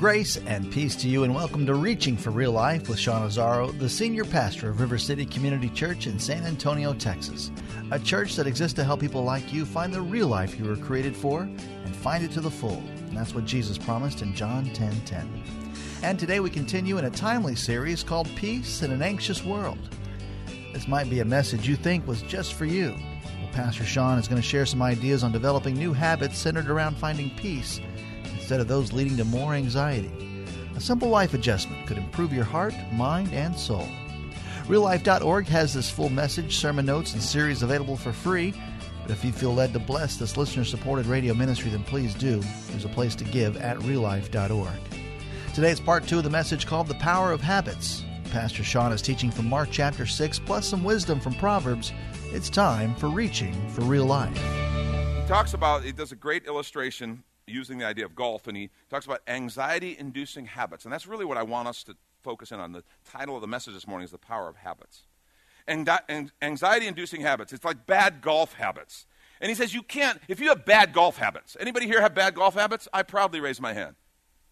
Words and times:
Grace 0.00 0.38
and 0.46 0.72
peace 0.72 0.96
to 0.96 1.08
you, 1.10 1.24
and 1.24 1.34
welcome 1.34 1.66
to 1.66 1.74
Reaching 1.74 2.16
for 2.16 2.30
Real 2.30 2.52
Life 2.52 2.88
with 2.88 2.98
Sean 2.98 3.28
Azzaro, 3.28 3.78
the 3.78 3.86
senior 3.86 4.24
pastor 4.24 4.70
of 4.70 4.80
River 4.80 4.96
City 4.96 5.26
Community 5.26 5.68
Church 5.68 6.06
in 6.06 6.18
San 6.18 6.42
Antonio, 6.44 6.94
Texas. 6.94 7.50
A 7.90 7.98
church 7.98 8.34
that 8.36 8.46
exists 8.46 8.74
to 8.76 8.82
help 8.82 9.00
people 9.00 9.22
like 9.22 9.52
you 9.52 9.66
find 9.66 9.92
the 9.92 10.00
real 10.00 10.26
life 10.26 10.58
you 10.58 10.64
were 10.64 10.76
created 10.76 11.14
for 11.14 11.42
and 11.42 11.94
find 11.96 12.24
it 12.24 12.30
to 12.30 12.40
the 12.40 12.50
full. 12.50 12.82
And 13.08 13.14
that's 13.14 13.34
what 13.34 13.44
Jesus 13.44 13.76
promised 13.76 14.22
in 14.22 14.34
John 14.34 14.64
10:10. 14.70 14.74
10, 14.74 15.00
10. 15.04 15.42
And 16.02 16.18
today 16.18 16.40
we 16.40 16.48
continue 16.48 16.96
in 16.96 17.04
a 17.04 17.10
timely 17.10 17.54
series 17.54 18.02
called 18.02 18.34
Peace 18.36 18.80
in 18.82 18.92
an 18.92 19.02
Anxious 19.02 19.44
World. 19.44 19.90
This 20.72 20.88
might 20.88 21.10
be 21.10 21.20
a 21.20 21.26
message 21.26 21.68
you 21.68 21.76
think 21.76 22.06
was 22.06 22.22
just 22.22 22.54
for 22.54 22.64
you. 22.64 22.94
Well, 23.38 23.52
Pastor 23.52 23.84
Sean 23.84 24.18
is 24.18 24.28
going 24.28 24.40
to 24.40 24.48
share 24.48 24.64
some 24.64 24.80
ideas 24.80 25.22
on 25.22 25.30
developing 25.30 25.74
new 25.74 25.92
habits 25.92 26.38
centered 26.38 26.70
around 26.70 26.96
finding 26.96 27.28
peace 27.36 27.80
instead 28.50 28.60
of 28.60 28.66
those 28.66 28.92
leading 28.92 29.16
to 29.16 29.24
more 29.24 29.54
anxiety. 29.54 30.10
A 30.74 30.80
simple 30.80 31.08
life 31.08 31.34
adjustment 31.34 31.86
could 31.86 31.98
improve 31.98 32.32
your 32.32 32.42
heart, 32.42 32.74
mind, 32.92 33.32
and 33.32 33.56
soul. 33.56 33.86
RealLife.org 34.66 35.46
has 35.46 35.72
this 35.72 35.88
full 35.88 36.08
message, 36.08 36.56
sermon 36.56 36.84
notes, 36.84 37.12
and 37.12 37.22
series 37.22 37.62
available 37.62 37.96
for 37.96 38.12
free. 38.12 38.52
But 39.02 39.12
if 39.12 39.24
you 39.24 39.30
feel 39.30 39.54
led 39.54 39.72
to 39.74 39.78
bless 39.78 40.16
this 40.16 40.36
listener 40.36 40.64
supported 40.64 41.06
radio 41.06 41.32
ministry, 41.32 41.70
then 41.70 41.84
please 41.84 42.12
do. 42.12 42.40
There's 42.70 42.84
a 42.84 42.88
place 42.88 43.14
to 43.16 43.24
give 43.24 43.56
at 43.56 43.76
reallife.org. 43.78 44.80
Today 45.54 45.70
is 45.70 45.78
part 45.78 46.08
two 46.08 46.18
of 46.18 46.24
the 46.24 46.30
message 46.30 46.66
called 46.66 46.88
The 46.88 46.94
Power 46.94 47.30
of 47.30 47.40
Habits. 47.40 48.02
Pastor 48.32 48.64
Sean 48.64 48.90
is 48.90 49.00
teaching 49.00 49.30
from 49.30 49.48
Mark 49.48 49.68
chapter 49.70 50.06
6 50.06 50.40
plus 50.40 50.66
some 50.66 50.82
wisdom 50.82 51.20
from 51.20 51.34
Proverbs. 51.34 51.92
It's 52.32 52.50
time 52.50 52.96
for 52.96 53.10
Reaching 53.10 53.54
for 53.68 53.82
Real 53.82 54.06
Life. 54.06 54.36
He 54.36 55.28
talks 55.28 55.54
about, 55.54 55.84
he 55.84 55.92
does 55.92 56.10
a 56.10 56.16
great 56.16 56.46
illustration 56.46 57.22
using 57.50 57.78
the 57.78 57.86
idea 57.86 58.04
of 58.04 58.14
golf, 58.14 58.46
and 58.46 58.56
he 58.56 58.70
talks 58.88 59.06
about 59.06 59.20
anxiety 59.26 59.96
inducing 59.98 60.46
habits. 60.46 60.84
And 60.84 60.92
that's 60.92 61.06
really 61.06 61.24
what 61.24 61.36
I 61.36 61.42
want 61.42 61.68
us 61.68 61.82
to 61.84 61.96
focus 62.22 62.52
in 62.52 62.60
on. 62.60 62.72
The 62.72 62.84
title 63.10 63.34
of 63.34 63.40
the 63.40 63.48
message 63.48 63.74
this 63.74 63.86
morning 63.86 64.04
is 64.04 64.10
The 64.10 64.18
Power 64.18 64.48
of 64.48 64.56
Habits. 64.56 65.02
And 65.66 65.88
anxiety 66.42 66.86
inducing 66.86 67.20
habits. 67.20 67.52
It's 67.52 67.64
like 67.64 67.86
bad 67.86 68.22
golf 68.22 68.54
habits. 68.54 69.06
And 69.40 69.48
he 69.48 69.54
says 69.54 69.72
you 69.72 69.82
can't, 69.82 70.18
if 70.28 70.40
you 70.40 70.48
have 70.48 70.64
bad 70.64 70.92
golf 70.92 71.16
habits, 71.16 71.56
anybody 71.60 71.86
here 71.86 72.00
have 72.00 72.14
bad 72.14 72.34
golf 72.34 72.54
habits? 72.54 72.88
I 72.92 73.02
proudly 73.02 73.40
raise 73.40 73.60
my 73.60 73.72
hand. 73.72 73.96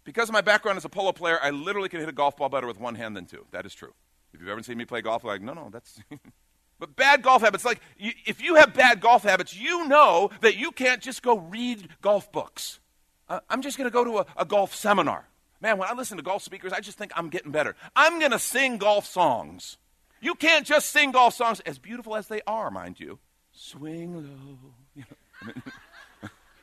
Because 0.04 0.28
of 0.28 0.32
my 0.32 0.40
background 0.40 0.78
as 0.78 0.84
a 0.84 0.88
polo 0.88 1.12
player, 1.12 1.38
I 1.42 1.50
literally 1.50 1.90
can 1.90 2.00
hit 2.00 2.08
a 2.08 2.12
golf 2.12 2.36
ball 2.36 2.48
better 2.48 2.66
with 2.66 2.80
one 2.80 2.94
hand 2.94 3.16
than 3.16 3.26
two. 3.26 3.44
That 3.50 3.66
is 3.66 3.74
true. 3.74 3.92
If 4.32 4.40
you've 4.40 4.48
ever 4.48 4.62
seen 4.62 4.78
me 4.78 4.86
play 4.86 5.02
golf, 5.02 5.24
like, 5.24 5.42
no, 5.42 5.52
no, 5.52 5.68
that's. 5.70 6.00
but 6.78 6.96
bad 6.96 7.22
golf 7.22 7.42
habits, 7.42 7.64
like, 7.64 7.80
you, 7.98 8.12
if 8.24 8.42
you 8.42 8.54
have 8.54 8.72
bad 8.72 9.00
golf 9.00 9.22
habits, 9.24 9.54
you 9.54 9.86
know 9.86 10.30
that 10.40 10.56
you 10.56 10.72
can't 10.72 11.02
just 11.02 11.22
go 11.22 11.38
read 11.38 11.88
golf 12.00 12.32
books. 12.32 12.80
Uh, 13.28 13.40
I'm 13.48 13.62
just 13.62 13.76
going 13.76 13.88
to 13.88 13.92
go 13.92 14.04
to 14.04 14.18
a, 14.18 14.26
a 14.36 14.44
golf 14.44 14.74
seminar. 14.74 15.28
Man, 15.60 15.78
when 15.78 15.88
I 15.88 15.92
listen 15.92 16.16
to 16.16 16.22
golf 16.22 16.42
speakers, 16.42 16.72
I 16.72 16.80
just 16.80 16.98
think 16.98 17.12
I'm 17.16 17.28
getting 17.28 17.50
better. 17.50 17.74
I'm 17.96 18.18
going 18.18 18.30
to 18.30 18.38
sing 18.38 18.78
golf 18.78 19.06
songs. 19.06 19.76
You 20.20 20.34
can't 20.34 20.66
just 20.66 20.90
sing 20.90 21.12
golf 21.12 21.34
songs, 21.34 21.60
as 21.60 21.78
beautiful 21.78 22.16
as 22.16 22.28
they 22.28 22.40
are, 22.46 22.70
mind 22.70 22.98
you. 22.98 23.18
Swing 23.52 24.14
low. 24.14 25.04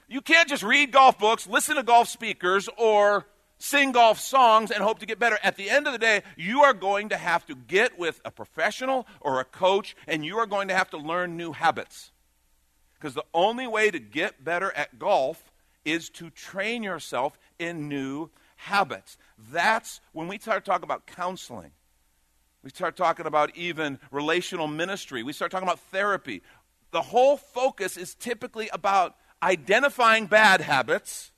You, 0.07 0.21
can't 0.21 0.47
just 0.47 0.61
read 0.61 0.91
golf 0.91 1.17
books, 1.17 1.47
listen 1.47 1.77
to 1.77 1.83
golf 1.83 2.07
speakers, 2.09 2.69
or 2.77 3.25
sing 3.57 3.91
golf 3.91 4.19
songs 4.19 4.69
and 4.69 4.83
hope 4.83 4.99
to 4.99 5.05
get 5.05 5.17
better. 5.17 5.39
At 5.41 5.55
the 5.55 5.69
end 5.69 5.87
of 5.87 5.93
the 5.93 5.99
day, 5.99 6.21
you 6.37 6.61
are 6.61 6.73
going 6.73 7.09
to 7.09 7.17
have 7.17 7.45
to 7.47 7.55
get 7.55 7.97
with 7.97 8.21
a 8.23 8.29
professional 8.29 9.07
or 9.19 9.39
a 9.39 9.45
coach, 9.45 9.95
and 10.07 10.23
you 10.23 10.37
are 10.37 10.45
going 10.45 10.67
to 10.67 10.75
have 10.75 10.91
to 10.91 10.97
learn 10.97 11.37
new 11.37 11.53
habits. 11.53 12.11
Because 12.93 13.15
the 13.15 13.25
only 13.33 13.65
way 13.65 13.89
to 13.89 13.99
get 13.99 14.43
better 14.43 14.71
at 14.73 14.99
golf 14.99 15.51
is 15.85 16.09
to 16.09 16.29
train 16.29 16.83
yourself 16.83 17.37
in 17.59 17.87
new 17.87 18.29
habits. 18.57 19.17
That's 19.51 20.01
when 20.11 20.27
we 20.27 20.39
start 20.39 20.65
talking 20.65 20.83
about 20.83 21.05
counseling. 21.05 21.71
We 22.63 22.71
start 22.71 22.97
talking 22.97 23.27
about 23.27 23.55
even 23.55 23.99
relational 24.11 24.67
ministry. 24.67 25.21
We 25.21 25.33
start 25.33 25.51
talking 25.51 25.67
about 25.67 25.79
therapy. 25.79 26.41
The 26.91 27.03
whole 27.03 27.37
focus 27.37 27.95
is 27.95 28.15
typically 28.15 28.69
about 28.69 29.15
identifying 29.43 30.25
bad 30.25 30.61
habits 30.61 31.31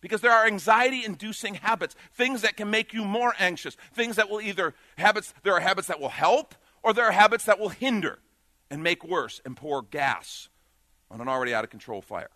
because 0.00 0.20
there 0.20 0.32
are 0.32 0.46
anxiety 0.46 1.04
inducing 1.04 1.54
habits, 1.54 1.94
things 2.12 2.42
that 2.42 2.56
can 2.56 2.70
make 2.70 2.92
you 2.92 3.04
more 3.04 3.34
anxious, 3.38 3.76
things 3.94 4.16
that 4.16 4.28
will 4.28 4.40
either 4.40 4.74
habits 4.96 5.32
there 5.42 5.54
are 5.54 5.60
habits 5.60 5.88
that 5.88 6.00
will 6.00 6.08
help 6.08 6.54
or 6.82 6.92
there 6.92 7.04
are 7.04 7.12
habits 7.12 7.44
that 7.44 7.58
will 7.58 7.68
hinder 7.68 8.18
and 8.70 8.82
make 8.82 9.04
worse 9.04 9.40
and 9.44 9.56
pour 9.56 9.82
gas 9.82 10.48
on 11.10 11.20
an 11.20 11.28
already 11.28 11.54
out 11.54 11.64
of 11.64 11.70
control 11.70 12.02
fire 12.02 12.30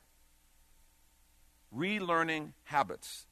relearning 1.77 2.53
habits 2.65 3.27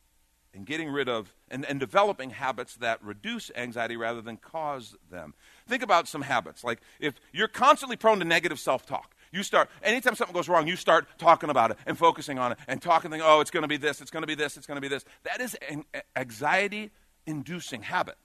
and 0.53 0.67
getting 0.67 0.91
rid 0.91 1.09
of 1.09 1.35
and, 1.49 1.65
and 1.65 1.79
developing 1.79 2.31
habits 2.31 2.75
that 2.77 3.03
reduce 3.05 3.51
anxiety 3.55 3.97
rather 3.97 4.21
than 4.21 4.37
cause 4.37 4.97
them. 5.11 5.35
Think 5.69 5.83
about 5.83 6.09
some 6.09 6.23
habits. 6.23 6.65
Like 6.65 6.81
if 6.99 7.15
you're 7.33 7.49
constantly 7.49 7.97
prone 7.97 8.19
to 8.19 8.25
negative 8.25 8.59
self 8.59 8.85
talk, 8.87 9.15
you 9.33 9.43
start, 9.43 9.71
anytime 9.83 10.17
something 10.17 10.35
goes 10.35 10.49
wrong, 10.49 10.67
you 10.67 10.77
start 10.77 11.07
talking 11.19 11.51
about 11.51 11.71
it 11.71 11.77
and 11.87 11.97
focusing 11.97 12.39
on 12.39 12.53
it 12.53 12.59
and 12.67 12.83
talking, 12.83 13.11
thinking, 13.11 13.27
oh, 13.29 13.41
it's 13.41 13.51
going 13.51 13.63
to 13.63 13.69
be 13.69 13.77
this, 13.77 14.01
it's 14.01 14.11
going 14.11 14.23
to 14.23 14.27
be 14.27 14.35
this, 14.35 14.57
it's 14.57 14.67
going 14.67 14.77
to 14.77 14.81
be 14.81 14.89
this. 14.89 15.05
That 15.23 15.41
is 15.41 15.57
an 15.69 15.85
anxiety 16.17 16.91
inducing 17.27 17.83
habit. 17.83 18.17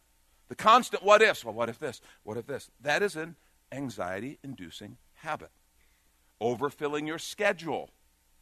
The 0.47 0.55
constant 0.55 1.03
what 1.03 1.21
ifs, 1.21 1.45
well, 1.45 1.53
what 1.53 1.69
if 1.69 1.79
this, 1.79 2.01
what 2.23 2.37
if 2.37 2.47
this? 2.47 2.69
That 2.81 3.03
is 3.03 3.15
an 3.15 3.35
anxiety 3.71 4.39
inducing 4.43 4.97
habit. 5.13 5.51
Overfilling 6.41 7.07
your 7.07 7.19
schedule 7.19 7.91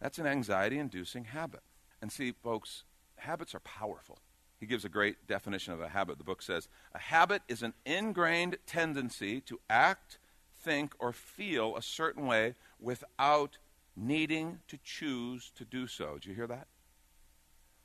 that's 0.03 0.19
an 0.19 0.27
anxiety 0.27 0.79
inducing 0.79 1.23
habit. 1.23 1.61
And 2.01 2.11
see, 2.11 2.33
folks, 2.33 2.83
habits 3.15 3.55
are 3.55 3.61
powerful. 3.61 4.17
He 4.59 4.65
gives 4.65 4.83
a 4.83 4.89
great 4.89 5.27
definition 5.27 5.71
of 5.71 5.79
a 5.79 5.87
habit. 5.87 6.17
The 6.17 6.25
book 6.25 6.41
says 6.41 6.67
a 6.93 6.99
habit 6.99 7.41
is 7.47 7.63
an 7.63 7.73
ingrained 7.85 8.57
tendency 8.65 9.39
to 9.39 9.61
act, 9.69 10.17
think, 10.61 10.93
or 10.99 11.13
feel 11.13 11.77
a 11.77 11.81
certain 11.81 12.25
way 12.25 12.55
without 12.81 13.59
needing 13.95 14.59
to 14.67 14.77
choose 14.83 15.53
to 15.55 15.63
do 15.63 15.87
so. 15.87 16.15
Did 16.15 16.25
you 16.25 16.33
hear 16.33 16.47
that? 16.47 16.67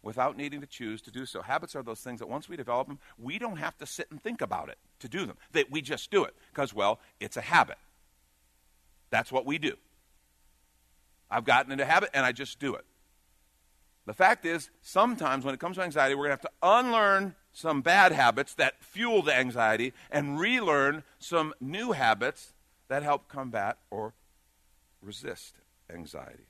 Without 0.03 0.37
needing 0.37 0.61
to 0.61 0.67
choose 0.67 1.01
to 1.03 1.13
do 1.13 1.25
so. 1.25 1.43
Habits 1.43 1.77
are 1.77 1.85
those 1.85 2.01
things 2.01 2.19
that 2.19 2.29
once 2.29 2.49
we 2.49 2.57
develop 2.57 2.89
them, 2.89 2.99
we 3.17 3.39
don't 3.39 3.59
have 3.59 3.79
to 3.79 3.87
sit 3.87 4.09
and 4.11 4.21
think 4.21 4.41
about 4.41 4.71
it 4.71 4.79
to 4.99 5.09
do 5.09 5.25
them. 5.25 5.37
That 5.53 5.71
we 5.71 5.83
just 5.83 6.11
do 6.11 6.25
it 6.25 6.35
because, 6.51 6.75
well, 6.75 6.99
it's 7.21 7.37
a 7.37 7.43
habit. 7.43 7.79
That's 9.11 9.31
what 9.31 9.47
we 9.47 9.59
do. 9.59 9.77
I've 11.31 11.45
gotten 11.45 11.73
into 11.73 11.85
habit 11.85 12.11
and 12.15 12.25
I 12.25 12.33
just 12.33 12.59
do 12.59 12.75
it. 12.75 12.85
The 14.07 14.15
fact 14.15 14.47
is, 14.47 14.71
sometimes 14.81 15.45
when 15.45 15.53
it 15.53 15.61
comes 15.61 15.77
to 15.77 15.83
anxiety, 15.83 16.15
we're 16.15 16.29
going 16.29 16.39
to 16.39 16.43
have 16.43 16.51
to 16.51 16.87
unlearn 16.87 17.35
some 17.53 17.83
bad 17.83 18.13
habits 18.13 18.55
that 18.55 18.83
fuel 18.83 19.21
the 19.21 19.35
anxiety 19.35 19.93
and 20.11 20.41
relearn 20.41 21.03
some 21.19 21.53
new 21.61 21.93
habits 21.93 22.55
that 22.89 23.03
help 23.03 23.29
combat 23.29 23.79
or 23.91 24.15
resist 25.03 25.57
anxiety. 25.93 26.47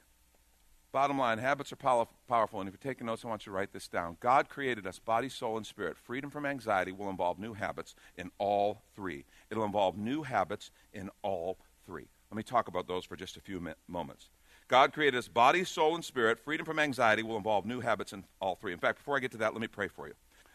Bottom 0.91 1.19
line, 1.19 1.39
habits 1.39 1.73
are 1.73 2.07
powerful, 2.29 2.61
and 2.61 2.69
if 2.69 2.73
you're 2.73 2.93
taking 2.93 3.07
notes, 3.07 3.25
I 3.25 3.29
want 3.29 3.45
you 3.45 3.53
to 3.53 3.57
write 3.57 3.73
this 3.73 3.89
down. 3.89 4.17
God 4.21 4.49
created 4.49 4.87
us, 4.87 4.99
body, 4.99 5.29
soul, 5.29 5.57
and 5.57 5.67
spirit. 5.67 5.99
Freedom 5.99 6.31
from 6.31 6.47
anxiety 6.47 6.93
will 6.93 7.11
involve 7.11 7.39
new 7.39 7.53
habits 7.53 7.95
in 8.17 8.31
all 8.39 8.83
three. 8.95 9.25
It'll 9.51 9.65
involve 9.65 9.99
new 9.99 10.23
habits 10.23 10.71
in 10.95 11.11
all 11.23 11.59
three. 11.85 12.07
Let 12.31 12.37
me 12.37 12.43
talk 12.43 12.69
about 12.69 12.89
those 12.89 13.05
for 13.05 13.17
just 13.17 13.37
a 13.37 13.41
few 13.41 13.61
mi- 13.61 13.73
moments. 13.87 14.31
God 14.69 14.93
created 14.93 15.17
us 15.17 15.29
body, 15.29 15.65
soul, 15.65 15.95
and 15.95 16.05
spirit. 16.05 16.39
Freedom 16.39 16.67
from 16.67 16.79
anxiety 16.79 17.23
will 17.23 17.37
involve 17.37 17.65
new 17.65 17.81
habits 17.81 18.13
in 18.13 18.25
all 18.41 18.55
three. 18.55 18.73
In 18.73 18.79
fact, 18.79 18.99
before 18.99 19.17
I 19.17 19.21
get 19.21 19.33
to 19.33 19.39
that, 19.39 19.55
let 19.55 19.61
me 19.61 19.67
pray 19.67 19.89
for 19.89 20.07
you. 20.07 20.15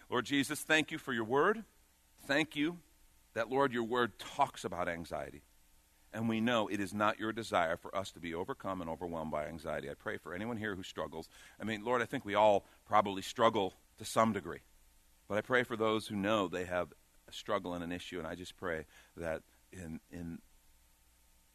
Lord 0.10 0.25
Jesus, 0.25 0.62
thank 0.62 0.92
you 0.92 1.00
for 1.00 1.13
your 1.13 1.24
word. 1.24 1.63
Thank 2.27 2.56
you 2.56 2.77
that, 3.33 3.50
Lord, 3.50 3.74
your 3.74 3.83
word 3.83 4.19
talks 4.19 4.63
about 4.63 4.88
anxiety. 4.88 5.42
And 6.13 6.30
we 6.30 6.39
know 6.39 6.68
it 6.68 6.80
is 6.80 6.94
not 6.94 7.19
your 7.19 7.33
desire 7.33 7.75
for 7.75 7.95
us 7.95 8.12
to 8.12 8.19
be 8.19 8.36
overcome 8.36 8.81
and 8.81 8.89
overwhelmed 8.89 9.31
by 9.31 9.48
anxiety. 9.48 9.89
I 9.89 9.95
pray 9.95 10.18
for 10.18 10.36
anyone 10.36 10.57
here 10.57 10.75
who 10.75 10.83
struggles. 10.83 11.27
I 11.60 11.63
mean, 11.63 11.83
Lord, 11.83 12.04
I 12.04 12.06
think 12.06 12.24
we 12.24 12.36
all 12.36 12.65
probably 12.88 13.24
struggle 13.24 13.74
to 13.98 14.06
some 14.06 14.31
degree. 14.31 14.60
But 15.27 15.39
I 15.39 15.42
pray 15.42 15.63
for 15.63 15.75
those 15.75 16.07
who 16.07 16.15
know 16.15 16.48
they 16.48 16.65
have 16.65 16.94
a 17.27 17.33
struggle 17.33 17.74
and 17.74 17.83
an 17.83 17.92
issue. 17.92 18.19
And 18.19 18.27
I 18.27 18.36
just 18.36 18.56
pray 18.57 18.86
that 19.18 19.42
in, 19.71 20.00
in 20.12 20.38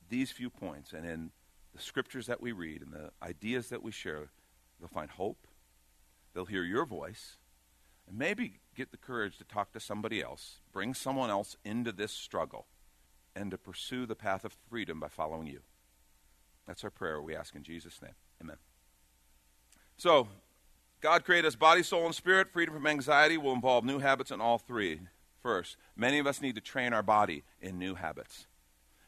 these 0.09 0.33
few 0.33 0.51
points 0.51 0.93
and 0.93 1.07
in 1.07 1.31
the 1.79 1.85
scriptures 1.85 2.27
that 2.27 2.41
we 2.41 2.51
read 2.51 2.83
and 2.83 2.93
the 2.93 3.11
ideas 3.23 3.69
that 3.69 3.83
we 3.83 3.93
share, 3.93 4.31
they'll 4.79 4.89
find 4.89 5.11
hope, 5.11 5.47
they'll 6.35 6.45
hear 6.45 6.65
your 6.65 6.85
voice, 6.85 7.37
and 8.09 8.19
maybe 8.19 8.59
get 8.75 8.91
the 8.91 8.97
courage 8.97 9.39
to 9.39 9.45
talk 9.45 9.73
to 9.73 9.81
somebody 9.81 10.21
else, 10.21 10.57
bring 10.73 10.93
someone 10.93 11.31
else 11.31 11.57
into 11.65 11.93
this 11.93 12.13
struggle, 12.13 12.67
and 13.37 13.53
to 13.53 13.59
pursue 13.59 14.07
the 14.07 14.17
path 14.17 14.45
of 14.45 14.57
freedom 14.69 14.99
by 14.99 15.09
following 15.09 15.47
you. 15.47 15.61
That's 16.67 16.83
our 16.83 16.91
prayer 16.91 17.23
we 17.23 17.37
ask 17.37 17.55
in 17.55 17.63
Jesus' 17.63 18.03
name. 18.03 18.15
Amen. 18.43 18.57
So, 19.97 20.27
God 21.01 21.25
created 21.25 21.47
us 21.47 21.55
body, 21.55 21.85
soul, 21.85 22.07
and 22.07 22.15
spirit. 22.15 22.53
Freedom 22.53 22.75
from 22.75 22.89
anxiety 22.89 23.39
will 23.39 23.53
involve 23.53 23.85
new 23.85 24.01
habits 24.01 24.33
in 24.33 24.41
all 24.41 24.59
three. 24.59 25.01
First, 25.41 25.77
many 25.97 26.19
of 26.19 26.27
us 26.27 26.43
need 26.43 26.57
to 26.57 26.61
train 26.61 26.93
our 26.93 27.05
body 27.05 27.45
in 27.61 27.79
new 27.79 27.95
habits. 27.95 28.49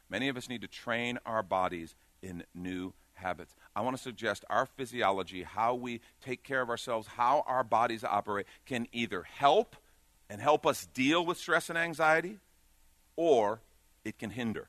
Many 0.08 0.28
of 0.28 0.36
us 0.36 0.48
need 0.48 0.60
to 0.60 0.68
train 0.68 1.18
our 1.26 1.42
bodies 1.42 1.96
in 2.22 2.44
new 2.54 2.92
habits. 3.14 3.54
I 3.76 3.82
want 3.82 3.96
to 3.96 4.02
suggest 4.02 4.44
our 4.50 4.66
physiology, 4.66 5.42
how 5.42 5.74
we 5.74 6.00
take 6.24 6.42
care 6.42 6.60
of 6.60 6.70
ourselves, 6.70 7.06
how 7.06 7.44
our 7.46 7.64
bodies 7.64 8.04
operate, 8.04 8.46
can 8.66 8.86
either 8.92 9.22
help 9.22 9.76
and 10.28 10.40
help 10.40 10.66
us 10.66 10.86
deal 10.86 11.24
with 11.24 11.38
stress 11.38 11.68
and 11.68 11.78
anxiety, 11.78 12.38
or 13.16 13.60
it 14.04 14.18
can 14.18 14.30
hinder. 14.30 14.68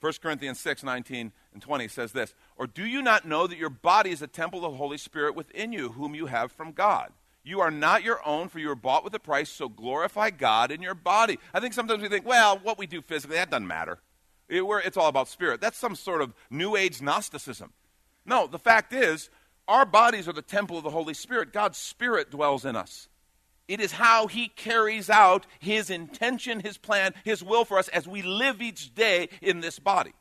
1 0.00 0.12
Corinthians 0.20 0.60
6, 0.60 0.82
19 0.82 1.32
and 1.54 1.62
20 1.62 1.88
says 1.88 2.12
this 2.12 2.34
Or 2.56 2.66
do 2.66 2.84
you 2.84 3.00
not 3.00 3.26
know 3.26 3.46
that 3.46 3.58
your 3.58 3.70
body 3.70 4.10
is 4.10 4.20
a 4.20 4.26
temple 4.26 4.64
of 4.64 4.72
the 4.72 4.78
Holy 4.78 4.98
Spirit 4.98 5.34
within 5.34 5.72
you, 5.72 5.90
whom 5.90 6.14
you 6.14 6.26
have 6.26 6.52
from 6.52 6.72
God? 6.72 7.12
You 7.42 7.60
are 7.60 7.70
not 7.70 8.02
your 8.02 8.26
own, 8.26 8.48
for 8.48 8.58
you 8.58 8.68
were 8.68 8.74
bought 8.74 9.04
with 9.04 9.14
a 9.14 9.18
price, 9.18 9.50
so 9.50 9.68
glorify 9.68 10.30
God 10.30 10.70
in 10.70 10.80
your 10.80 10.94
body. 10.94 11.38
I 11.52 11.60
think 11.60 11.74
sometimes 11.74 12.02
we 12.02 12.08
think, 12.08 12.26
well, 12.26 12.58
what 12.62 12.78
we 12.78 12.86
do 12.86 13.02
physically, 13.02 13.36
that 13.36 13.50
doesn't 13.50 13.66
matter. 13.66 13.98
It, 14.48 14.62
it's 14.62 14.96
all 14.96 15.08
about 15.08 15.28
spirit. 15.28 15.60
That's 15.60 15.78
some 15.78 15.94
sort 15.94 16.22
of 16.22 16.34
New 16.50 16.76
Age 16.76 17.00
Gnosticism. 17.00 17.72
No, 18.26 18.46
the 18.46 18.58
fact 18.58 18.92
is, 18.92 19.30
our 19.66 19.86
bodies 19.86 20.28
are 20.28 20.32
the 20.32 20.42
temple 20.42 20.78
of 20.78 20.84
the 20.84 20.90
Holy 20.90 21.14
Spirit. 21.14 21.52
God's 21.52 21.78
Spirit 21.78 22.30
dwells 22.30 22.64
in 22.64 22.76
us. 22.76 23.08
It 23.66 23.80
is 23.80 23.92
how 23.92 24.26
He 24.26 24.48
carries 24.48 25.08
out 25.08 25.46
His 25.58 25.88
intention, 25.88 26.60
His 26.60 26.76
plan, 26.76 27.14
His 27.24 27.42
will 27.42 27.64
for 27.64 27.78
us 27.78 27.88
as 27.88 28.06
we 28.06 28.22
live 28.22 28.60
each 28.60 28.94
day 28.94 29.28
in 29.40 29.60
this 29.60 29.78
body. 29.78 30.12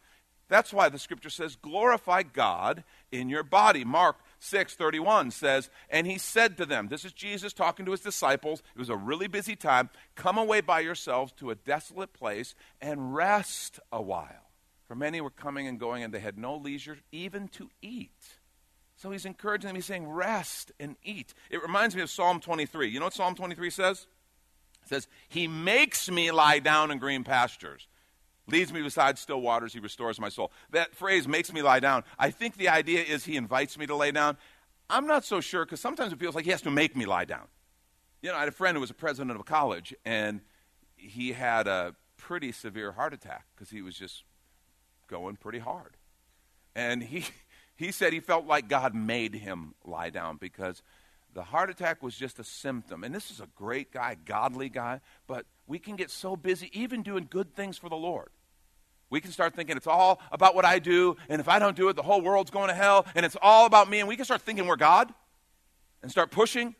That's 0.47 0.73
why 0.73 0.89
the 0.89 0.99
scripture 0.99 1.29
says, 1.29 1.55
glorify 1.55 2.23
God 2.23 2.83
in 3.11 3.29
your 3.29 3.43
body. 3.43 3.83
Mark 3.83 4.17
6:31 4.43 5.31
says, 5.31 5.69
"And 5.89 6.05
he 6.05 6.17
said 6.17 6.57
to 6.57 6.65
them, 6.65 6.89
this 6.89 7.05
is 7.05 7.13
Jesus 7.13 7.53
talking 7.53 7.85
to 7.85 7.91
his 7.91 8.01
disciples. 8.01 8.61
It 8.75 8.79
was 8.79 8.89
a 8.89 8.97
really 8.97 9.27
busy 9.27 9.55
time. 9.55 9.89
Come 10.15 10.37
away 10.37 10.59
by 10.59 10.81
yourselves 10.81 11.31
to 11.37 11.49
a 11.49 11.55
desolate 11.55 12.11
place 12.11 12.53
and 12.81 13.15
rest 13.15 13.79
a 13.91 14.01
while." 14.01 14.51
For 14.85 14.95
many 14.95 15.21
were 15.21 15.29
coming 15.29 15.65
and 15.65 15.79
going 15.79 16.03
and 16.03 16.13
they 16.13 16.19
had 16.19 16.37
no 16.37 16.55
leisure 16.55 16.99
even 17.11 17.47
to 17.49 17.71
eat. 17.81 18.39
So 18.97 19.11
he's 19.11 19.25
encouraging 19.25 19.67
them. 19.67 19.75
He's 19.75 19.85
saying, 19.85 20.09
"Rest 20.09 20.73
and 20.77 20.97
eat." 21.03 21.33
It 21.49 21.61
reminds 21.61 21.95
me 21.95 22.01
of 22.01 22.09
Psalm 22.09 22.41
23. 22.41 22.89
You 22.89 22.99
know 22.99 23.05
what 23.05 23.13
Psalm 23.13 23.35
23 23.35 23.69
says? 23.69 24.07
It 24.83 24.89
says, 24.89 25.07
"He 25.29 25.47
makes 25.47 26.09
me 26.09 26.31
lie 26.31 26.59
down 26.59 26.91
in 26.91 26.99
green 26.99 27.23
pastures." 27.23 27.87
Leads 28.47 28.73
me 28.73 28.81
beside 28.81 29.17
still 29.17 29.41
waters, 29.41 29.73
he 29.73 29.79
restores 29.79 30.19
my 30.19 30.29
soul. 30.29 30.51
That 30.71 30.93
phrase 30.95 31.27
makes 31.27 31.51
me 31.53 31.61
lie 31.61 31.79
down. 31.79 32.03
I 32.19 32.29
think 32.29 32.57
the 32.57 32.69
idea 32.69 33.01
is 33.01 33.25
he 33.25 33.35
invites 33.35 33.77
me 33.77 33.85
to 33.87 33.95
lay 33.95 34.11
down. 34.11 34.37
I'm 34.89 35.07
not 35.07 35.23
so 35.23 35.41
sure 35.41 35.65
because 35.65 35.79
sometimes 35.79 36.13
it 36.13 36.19
feels 36.19 36.35
like 36.35 36.45
he 36.45 36.51
has 36.51 36.61
to 36.63 36.71
make 36.71 36.95
me 36.95 37.05
lie 37.05 37.25
down. 37.25 37.47
You 38.21 38.29
know, 38.29 38.35
I 38.35 38.39
had 38.39 38.49
a 38.49 38.53
friend 38.53 38.75
who 38.75 38.81
was 38.81 38.89
a 38.89 38.95
president 38.95 39.31
of 39.31 39.39
a 39.39 39.43
college, 39.43 39.93
and 40.05 40.41
he 40.95 41.33
had 41.33 41.67
a 41.67 41.95
pretty 42.17 42.51
severe 42.51 42.93
heart 42.93 43.13
attack 43.13 43.45
because 43.53 43.69
he 43.69 43.81
was 43.81 43.95
just 43.95 44.23
going 45.07 45.35
pretty 45.35 45.59
hard. 45.59 45.97
And 46.75 47.03
he, 47.03 47.25
he 47.75 47.91
said 47.91 48.13
he 48.13 48.19
felt 48.19 48.45
like 48.45 48.67
God 48.67 48.93
made 48.93 49.35
him 49.35 49.75
lie 49.85 50.09
down 50.09 50.37
because 50.37 50.81
the 51.33 51.43
heart 51.43 51.69
attack 51.69 52.03
was 52.03 52.15
just 52.15 52.39
a 52.39 52.43
symptom. 52.43 53.03
And 53.03 53.13
this 53.13 53.31
is 53.31 53.39
a 53.39 53.47
great 53.55 53.91
guy, 53.91 54.15
godly 54.25 54.69
guy, 54.69 55.01
but 55.27 55.45
we 55.67 55.79
can 55.79 55.95
get 55.95 56.11
so 56.11 56.35
busy 56.35 56.69
even 56.73 57.03
doing 57.03 57.27
good 57.29 57.55
things 57.55 57.77
for 57.77 57.89
the 57.89 57.95
Lord. 57.95 58.29
We 59.09 59.21
can 59.21 59.31
start 59.31 59.55
thinking 59.55 59.77
it's 59.77 59.87
all 59.87 60.19
about 60.31 60.55
what 60.55 60.65
I 60.65 60.79
do, 60.79 61.17
and 61.29 61.39
if 61.39 61.47
I 61.47 61.59
don't 61.59 61.75
do 61.75 61.89
it, 61.89 61.95
the 61.95 62.01
whole 62.01 62.21
world's 62.21 62.49
going 62.51 62.69
to 62.69 62.73
hell, 62.73 63.05
and 63.15 63.25
it's 63.25 63.37
all 63.41 63.65
about 63.65 63.89
me. 63.89 63.99
And 63.99 64.07
we 64.07 64.15
can 64.15 64.25
start 64.25 64.41
thinking 64.41 64.65
we're 64.65 64.75
God 64.75 65.13
and 66.01 66.09
start 66.09 66.31
pushing. 66.31 66.75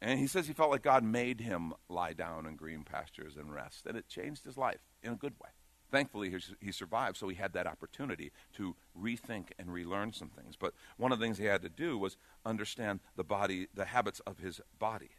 And 0.00 0.18
he 0.18 0.26
says 0.26 0.46
he 0.46 0.52
felt 0.52 0.70
like 0.70 0.82
God 0.82 1.04
made 1.04 1.40
him 1.40 1.72
lie 1.88 2.12
down 2.12 2.44
in 2.46 2.56
green 2.56 2.82
pastures 2.82 3.36
and 3.36 3.54
rest, 3.54 3.86
and 3.86 3.96
it 3.96 4.08
changed 4.08 4.44
his 4.44 4.58
life 4.58 4.80
in 5.02 5.12
a 5.12 5.16
good 5.16 5.34
way. 5.42 5.50
Thankfully, 5.90 6.34
he 6.60 6.72
survived, 6.72 7.16
so 7.16 7.28
he 7.28 7.36
had 7.36 7.52
that 7.52 7.66
opportunity 7.66 8.32
to 8.56 8.74
rethink 8.98 9.48
and 9.58 9.72
relearn 9.72 10.12
some 10.12 10.28
things. 10.28 10.56
But 10.58 10.74
one 10.96 11.12
of 11.12 11.18
the 11.18 11.24
things 11.24 11.38
he 11.38 11.44
had 11.44 11.62
to 11.62 11.68
do 11.68 11.98
was 11.98 12.16
understand 12.44 13.00
the 13.14 13.24
body, 13.24 13.68
the 13.74 13.84
habits 13.84 14.20
of 14.20 14.38
his 14.38 14.60
body. 14.78 15.10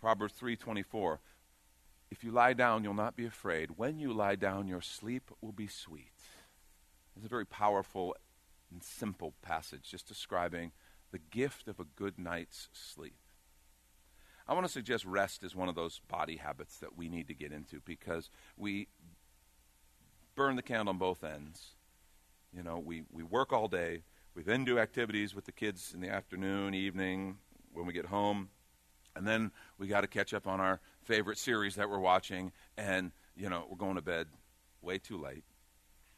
Proverbs 0.00 0.34
3:24 0.34 1.20
If 2.10 2.22
you 2.22 2.30
lie 2.30 2.52
down, 2.52 2.84
you'll 2.84 2.94
not 2.94 3.16
be 3.16 3.26
afraid. 3.26 3.72
When 3.76 3.98
you 3.98 4.12
lie 4.12 4.36
down, 4.36 4.68
your 4.68 4.80
sleep 4.80 5.30
will 5.40 5.52
be 5.52 5.66
sweet. 5.66 6.12
It's 7.16 7.26
a 7.26 7.28
very 7.28 7.46
powerful 7.46 8.14
and 8.70 8.82
simple 8.82 9.34
passage 9.42 9.90
just 9.90 10.06
describing 10.06 10.72
the 11.12 11.18
gift 11.18 11.68
of 11.68 11.80
a 11.80 11.84
good 11.84 12.18
night's 12.18 12.68
sleep. 12.72 13.16
I 14.48 14.54
want 14.54 14.66
to 14.66 14.72
suggest 14.72 15.04
rest 15.04 15.42
is 15.42 15.56
one 15.56 15.68
of 15.68 15.74
those 15.74 16.00
body 16.08 16.36
habits 16.36 16.78
that 16.78 16.96
we 16.96 17.08
need 17.08 17.26
to 17.28 17.34
get 17.34 17.52
into 17.52 17.80
because 17.84 18.30
we 18.56 18.86
burn 20.36 20.54
the 20.54 20.62
candle 20.62 20.90
on 20.90 20.98
both 20.98 21.24
ends. 21.24 21.74
You 22.56 22.62
know, 22.62 22.78
we, 22.78 23.02
we 23.10 23.24
work 23.24 23.52
all 23.52 23.66
day. 23.66 24.02
We 24.34 24.42
then 24.42 24.64
do 24.64 24.78
activities 24.78 25.34
with 25.34 25.46
the 25.46 25.52
kids 25.52 25.92
in 25.94 26.00
the 26.00 26.10
afternoon, 26.10 26.74
evening, 26.74 27.38
when 27.72 27.86
we 27.86 27.92
get 27.92 28.06
home. 28.06 28.50
And 29.16 29.26
then 29.26 29.50
we 29.78 29.86
got 29.86 30.02
to 30.02 30.06
catch 30.06 30.34
up 30.34 30.46
on 30.46 30.60
our 30.60 30.80
favorite 31.02 31.38
series 31.38 31.74
that 31.76 31.88
we're 31.88 31.98
watching. 31.98 32.52
And, 32.76 33.12
you 33.36 33.48
know, 33.48 33.66
we're 33.68 33.76
going 33.76 33.96
to 33.96 34.02
bed 34.02 34.28
way 34.82 34.98
too 34.98 35.18
late, 35.18 35.44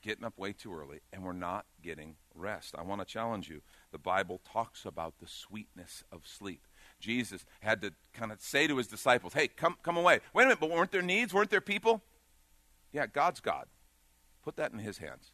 getting 0.03 0.25
up 0.25 0.39
way 0.39 0.53
too 0.53 0.75
early, 0.75 1.01
and 1.13 1.23
we're 1.23 1.33
not 1.33 1.65
getting 1.83 2.17
rest. 2.35 2.75
I 2.77 2.83
want 2.83 3.01
to 3.01 3.05
challenge 3.07 3.49
you. 3.49 3.63
The 3.93 3.99
Bible 3.99 4.41
talks 4.51 4.85
about 4.85 5.15
the 5.21 5.27
sweetness 5.27 6.05
of 6.13 6.27
sleep. 6.27 6.67
Jesus 7.01 7.45
had 7.61 7.81
to 7.83 7.93
kind 8.13 8.33
of 8.33 8.41
say 8.41 8.67
to 8.67 8.77
his 8.77 8.89
disciples, 8.89 9.33
hey, 9.33 9.49
come, 9.49 9.77
come 9.83 9.97
away. 9.97 10.21
Wait 10.35 10.43
a 10.43 10.47
minute, 10.47 10.61
but 10.61 10.71
weren't 10.71 10.91
there 10.91 11.03
needs? 11.03 11.33
Weren't 11.33 11.51
there 11.51 11.61
people? 11.61 12.03
Yeah, 12.93 13.07
God's 13.07 13.41
God. 13.41 13.67
Put 14.43 14.57
that 14.57 14.73
in 14.73 14.79
his 14.79 14.99
hands. 14.99 15.31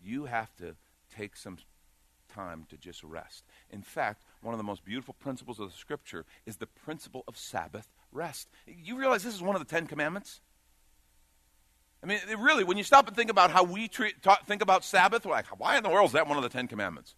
You 0.00 0.26
have 0.26 0.54
to 0.56 0.76
take 1.14 1.36
some 1.36 1.58
time 2.36 2.66
to 2.68 2.76
just 2.76 3.02
rest. 3.02 3.44
In 3.70 3.82
fact, 3.82 4.22
one 4.42 4.54
of 4.54 4.58
the 4.58 4.64
most 4.64 4.84
beautiful 4.84 5.14
principles 5.14 5.58
of 5.58 5.70
the 5.70 5.76
scripture 5.76 6.24
is 6.44 6.56
the 6.56 6.66
principle 6.66 7.24
of 7.26 7.36
Sabbath 7.36 7.88
rest. 8.12 8.48
You 8.66 8.98
realize 8.98 9.24
this 9.24 9.34
is 9.34 9.42
one 9.42 9.56
of 9.56 9.60
the 9.60 9.68
Ten 9.68 9.86
Commandments? 9.86 10.40
I 12.02 12.06
mean, 12.06 12.20
really, 12.38 12.62
when 12.62 12.76
you 12.76 12.84
stop 12.84 13.08
and 13.08 13.16
think 13.16 13.30
about 13.30 13.50
how 13.50 13.64
we 13.64 13.88
treat, 13.88 14.22
talk, 14.22 14.46
think 14.46 14.62
about 14.62 14.84
Sabbath, 14.84 15.24
we're 15.24 15.32
like, 15.32 15.46
why 15.58 15.76
in 15.76 15.82
the 15.82 15.88
world 15.88 16.08
is 16.08 16.12
that 16.12 16.28
one 16.28 16.36
of 16.36 16.42
the 16.42 16.48
Ten 16.48 16.68
Commandments? 16.68 17.16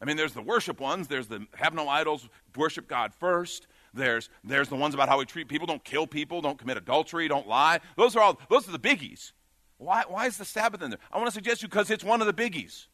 I 0.00 0.04
mean, 0.04 0.16
there's 0.16 0.32
the 0.32 0.42
worship 0.42 0.80
ones. 0.80 1.08
There's 1.08 1.28
the 1.28 1.46
have 1.54 1.74
no 1.74 1.88
idols, 1.88 2.28
worship 2.56 2.88
God 2.88 3.14
first. 3.14 3.66
There's, 3.94 4.28
there's 4.42 4.68
the 4.68 4.76
ones 4.76 4.94
about 4.94 5.08
how 5.08 5.18
we 5.18 5.26
treat 5.26 5.48
people, 5.48 5.66
don't 5.66 5.84
kill 5.84 6.06
people, 6.06 6.40
don't 6.40 6.58
commit 6.58 6.76
adultery, 6.76 7.28
don't 7.28 7.46
lie. 7.46 7.80
Those 7.96 8.16
are 8.16 8.20
all, 8.20 8.40
those 8.50 8.68
are 8.68 8.72
the 8.72 8.78
biggies. 8.78 9.32
Why, 9.78 10.04
why 10.08 10.26
is 10.26 10.38
the 10.38 10.44
Sabbath 10.44 10.82
in 10.82 10.90
there? 10.90 10.98
I 11.12 11.18
want 11.18 11.28
to 11.28 11.34
suggest 11.34 11.62
you 11.62 11.68
because 11.68 11.90
it's 11.90 12.04
one 12.04 12.20
of 12.20 12.26
the 12.26 12.32
biggies. 12.32 12.86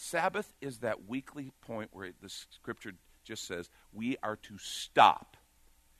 Sabbath 0.00 0.54
is 0.62 0.78
that 0.78 1.06
weekly 1.06 1.52
point 1.60 1.90
where 1.92 2.10
the 2.22 2.30
scripture 2.30 2.92
just 3.22 3.46
says 3.46 3.68
we 3.92 4.16
are 4.22 4.36
to 4.36 4.56
stop. 4.56 5.36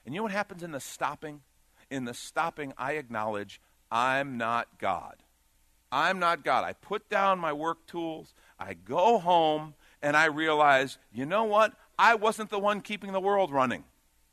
And 0.06 0.14
you 0.14 0.20
know 0.20 0.22
what 0.22 0.32
happens 0.32 0.62
in 0.62 0.72
the 0.72 0.80
stopping? 0.80 1.42
In 1.90 2.06
the 2.06 2.14
stopping, 2.14 2.72
I 2.78 2.92
acknowledge 2.92 3.60
I'm 3.90 4.38
not 4.38 4.78
God. 4.78 5.16
I'm 5.92 6.18
not 6.18 6.44
God. 6.44 6.64
I 6.64 6.72
put 6.72 7.10
down 7.10 7.38
my 7.38 7.52
work 7.52 7.86
tools, 7.86 8.32
I 8.58 8.72
go 8.72 9.18
home, 9.18 9.74
and 10.00 10.16
I 10.16 10.26
realize, 10.26 10.96
you 11.12 11.26
know 11.26 11.44
what? 11.44 11.74
I 11.98 12.14
wasn't 12.14 12.48
the 12.48 12.58
one 12.58 12.80
keeping 12.80 13.12
the 13.12 13.20
world 13.20 13.52
running. 13.52 13.84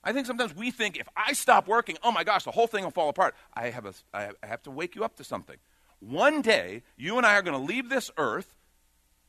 I 0.01 0.13
think 0.13 0.27
sometimes 0.27 0.55
we 0.55 0.71
think 0.71 0.95
if 0.97 1.09
I 1.17 1.33
stop 1.33 1.67
working, 1.67 1.97
oh 2.03 2.13
my 2.13 2.23
gosh, 2.23 2.45
the 2.45 2.51
whole 2.51 2.67
thing 2.67 2.85
will 2.85 2.91
fall 2.91 3.09
apart. 3.09 3.35
I 3.53 3.69
have, 3.71 3.85
a, 3.85 3.93
I 4.13 4.29
have 4.43 4.63
to 4.63 4.71
wake 4.71 4.95
you 4.95 5.03
up 5.03 5.17
to 5.17 5.25
something. 5.25 5.57
One 5.99 6.41
day, 6.41 6.83
you 6.95 7.17
and 7.17 7.25
I 7.25 7.35
are 7.35 7.41
going 7.41 7.59
to 7.59 7.65
leave 7.65 7.89
this 7.89 8.11
earth, 8.17 8.53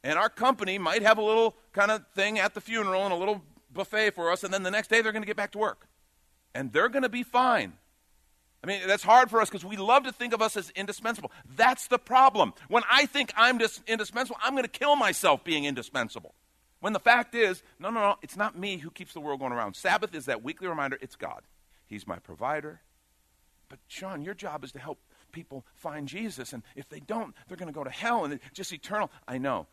and 0.02 0.18
our 0.18 0.28
company 0.28 0.78
might 0.78 1.02
have 1.02 1.18
a 1.18 1.22
little 1.22 1.56
kind 1.72 1.90
of 1.90 2.06
thing 2.14 2.38
at 2.38 2.54
the 2.54 2.60
funeral 2.60 3.04
and 3.04 3.12
a 3.12 3.16
little 3.16 3.42
buffet 3.72 4.10
for 4.10 4.30
us, 4.30 4.44
and 4.44 4.52
then 4.52 4.62
the 4.62 4.70
next 4.70 4.88
day 4.88 5.00
they're 5.00 5.12
going 5.12 5.22
to 5.22 5.26
get 5.26 5.36
back 5.36 5.52
to 5.52 5.58
work. 5.58 5.88
And 6.54 6.72
they're 6.72 6.88
going 6.88 7.02
to 7.02 7.08
be 7.08 7.22
fine. 7.22 7.74
I 8.62 8.66
mean, 8.66 8.80
that's 8.86 9.04
hard 9.04 9.30
for 9.30 9.40
us 9.40 9.48
because 9.48 9.64
we 9.64 9.76
love 9.76 10.04
to 10.04 10.12
think 10.12 10.32
of 10.32 10.42
us 10.42 10.56
as 10.56 10.70
indispensable. 10.70 11.30
That's 11.56 11.86
the 11.86 11.98
problem. 11.98 12.54
When 12.68 12.82
I 12.90 13.06
think 13.06 13.32
I'm 13.36 13.58
dis- 13.58 13.80
indispensable, 13.86 14.38
I'm 14.42 14.52
going 14.52 14.64
to 14.64 14.68
kill 14.68 14.96
myself 14.96 15.44
being 15.44 15.64
indispensable. 15.64 16.34
When 16.80 16.92
the 16.92 17.00
fact 17.00 17.34
is, 17.34 17.62
no, 17.78 17.90
no, 17.90 18.00
no, 18.00 18.16
it's 18.22 18.36
not 18.36 18.58
me 18.58 18.78
who 18.78 18.90
keeps 18.90 19.12
the 19.12 19.20
world 19.20 19.40
going 19.40 19.52
around. 19.52 19.76
Sabbath 19.76 20.14
is 20.14 20.26
that 20.26 20.42
weekly 20.42 20.66
reminder 20.66 20.98
it's 21.00 21.16
God. 21.16 21.42
He's 21.86 22.06
my 22.06 22.18
provider. 22.18 22.80
But, 23.68 23.78
Sean, 23.86 24.22
your 24.22 24.34
job 24.34 24.64
is 24.64 24.72
to 24.72 24.78
help 24.78 24.98
people 25.30 25.64
find 25.74 26.08
Jesus. 26.08 26.52
And 26.52 26.62
if 26.74 26.88
they 26.88 27.00
don't, 27.00 27.34
they're 27.46 27.56
going 27.56 27.72
to 27.72 27.74
go 27.74 27.84
to 27.84 27.90
hell 27.90 28.24
and 28.24 28.40
just 28.52 28.72
eternal. 28.72 29.10
I 29.26 29.38
know. 29.38 29.66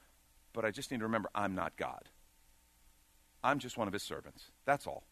But 0.55 0.65
I 0.65 0.71
just 0.71 0.89
need 0.89 0.99
to 0.99 1.03
remember 1.03 1.29
I'm 1.35 1.53
not 1.53 1.75
God. 1.77 2.09
I'm 3.43 3.59
just 3.59 3.77
one 3.77 3.87
of 3.87 3.93
his 3.93 4.01
servants. 4.01 4.45
That's 4.65 4.87
all. 4.87 5.03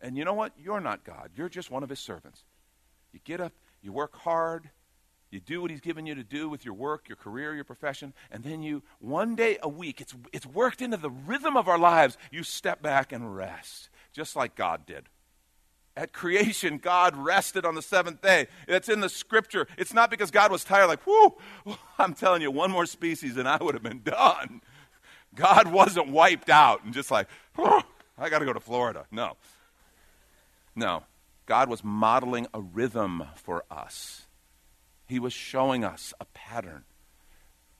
And 0.00 0.16
you 0.16 0.24
know 0.24 0.32
what? 0.32 0.52
You're 0.56 0.80
not 0.80 1.04
God. 1.04 1.30
You're 1.36 1.50
just 1.50 1.70
one 1.70 1.82
of 1.82 1.90
his 1.90 2.00
servants. 2.00 2.44
You 3.12 3.20
get 3.24 3.40
up, 3.40 3.52
you 3.82 3.92
work 3.92 4.16
hard, 4.16 4.70
you 5.30 5.40
do 5.40 5.60
what 5.60 5.70
he's 5.70 5.80
given 5.80 6.06
you 6.06 6.14
to 6.14 6.22
do 6.22 6.48
with 6.48 6.64
your 6.64 6.74
work, 6.74 7.08
your 7.08 7.16
career, 7.16 7.54
your 7.54 7.64
profession, 7.64 8.14
and 8.30 8.44
then 8.44 8.62
you, 8.62 8.82
one 9.00 9.34
day 9.34 9.58
a 9.62 9.68
week, 9.68 10.00
it's, 10.00 10.14
it's 10.32 10.46
worked 10.46 10.80
into 10.80 10.96
the 10.96 11.10
rhythm 11.10 11.56
of 11.56 11.68
our 11.68 11.78
lives, 11.78 12.16
you 12.30 12.42
step 12.44 12.80
back 12.80 13.12
and 13.12 13.36
rest, 13.36 13.88
just 14.12 14.36
like 14.36 14.54
God 14.54 14.86
did. 14.86 15.08
At 15.96 16.12
creation, 16.12 16.78
God 16.78 17.16
rested 17.16 17.64
on 17.64 17.74
the 17.74 17.82
seventh 17.82 18.20
day. 18.20 18.48
That's 18.66 18.88
in 18.88 19.00
the 19.00 19.08
scripture. 19.08 19.66
It's 19.78 19.94
not 19.94 20.10
because 20.10 20.30
God 20.30 20.50
was 20.50 20.64
tired, 20.64 20.86
like, 20.86 21.06
whoo, 21.06 21.34
I'm 21.98 22.14
telling 22.14 22.42
you, 22.42 22.50
one 22.50 22.70
more 22.70 22.86
species 22.86 23.36
and 23.36 23.48
I 23.48 23.58
would 23.60 23.74
have 23.74 23.82
been 23.82 24.02
done. 24.02 24.60
God 25.34 25.70
wasn't 25.70 26.08
wiped 26.08 26.50
out 26.50 26.84
and 26.84 26.94
just 26.94 27.10
like, 27.10 27.28
oh, 27.58 27.82
I 28.18 28.28
got 28.28 28.38
to 28.40 28.44
go 28.44 28.52
to 28.52 28.60
Florida. 28.60 29.06
No. 29.10 29.36
No. 30.76 31.04
God 31.46 31.68
was 31.68 31.84
modeling 31.84 32.46
a 32.54 32.60
rhythm 32.60 33.24
for 33.36 33.64
us. 33.70 34.26
He 35.06 35.18
was 35.18 35.32
showing 35.32 35.84
us 35.84 36.14
a 36.20 36.24
pattern. 36.26 36.84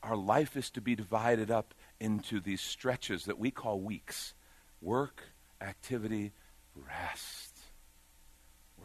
Our 0.02 0.16
life 0.16 0.56
is 0.56 0.70
to 0.70 0.82
be 0.82 0.94
divided 0.94 1.50
up 1.50 1.73
into 1.99 2.40
these 2.40 2.61
stretches 2.61 3.25
that 3.25 3.38
we 3.38 3.50
call 3.50 3.80
weeks 3.80 4.34
work, 4.82 5.23
activity, 5.62 6.32
rest 6.75 7.54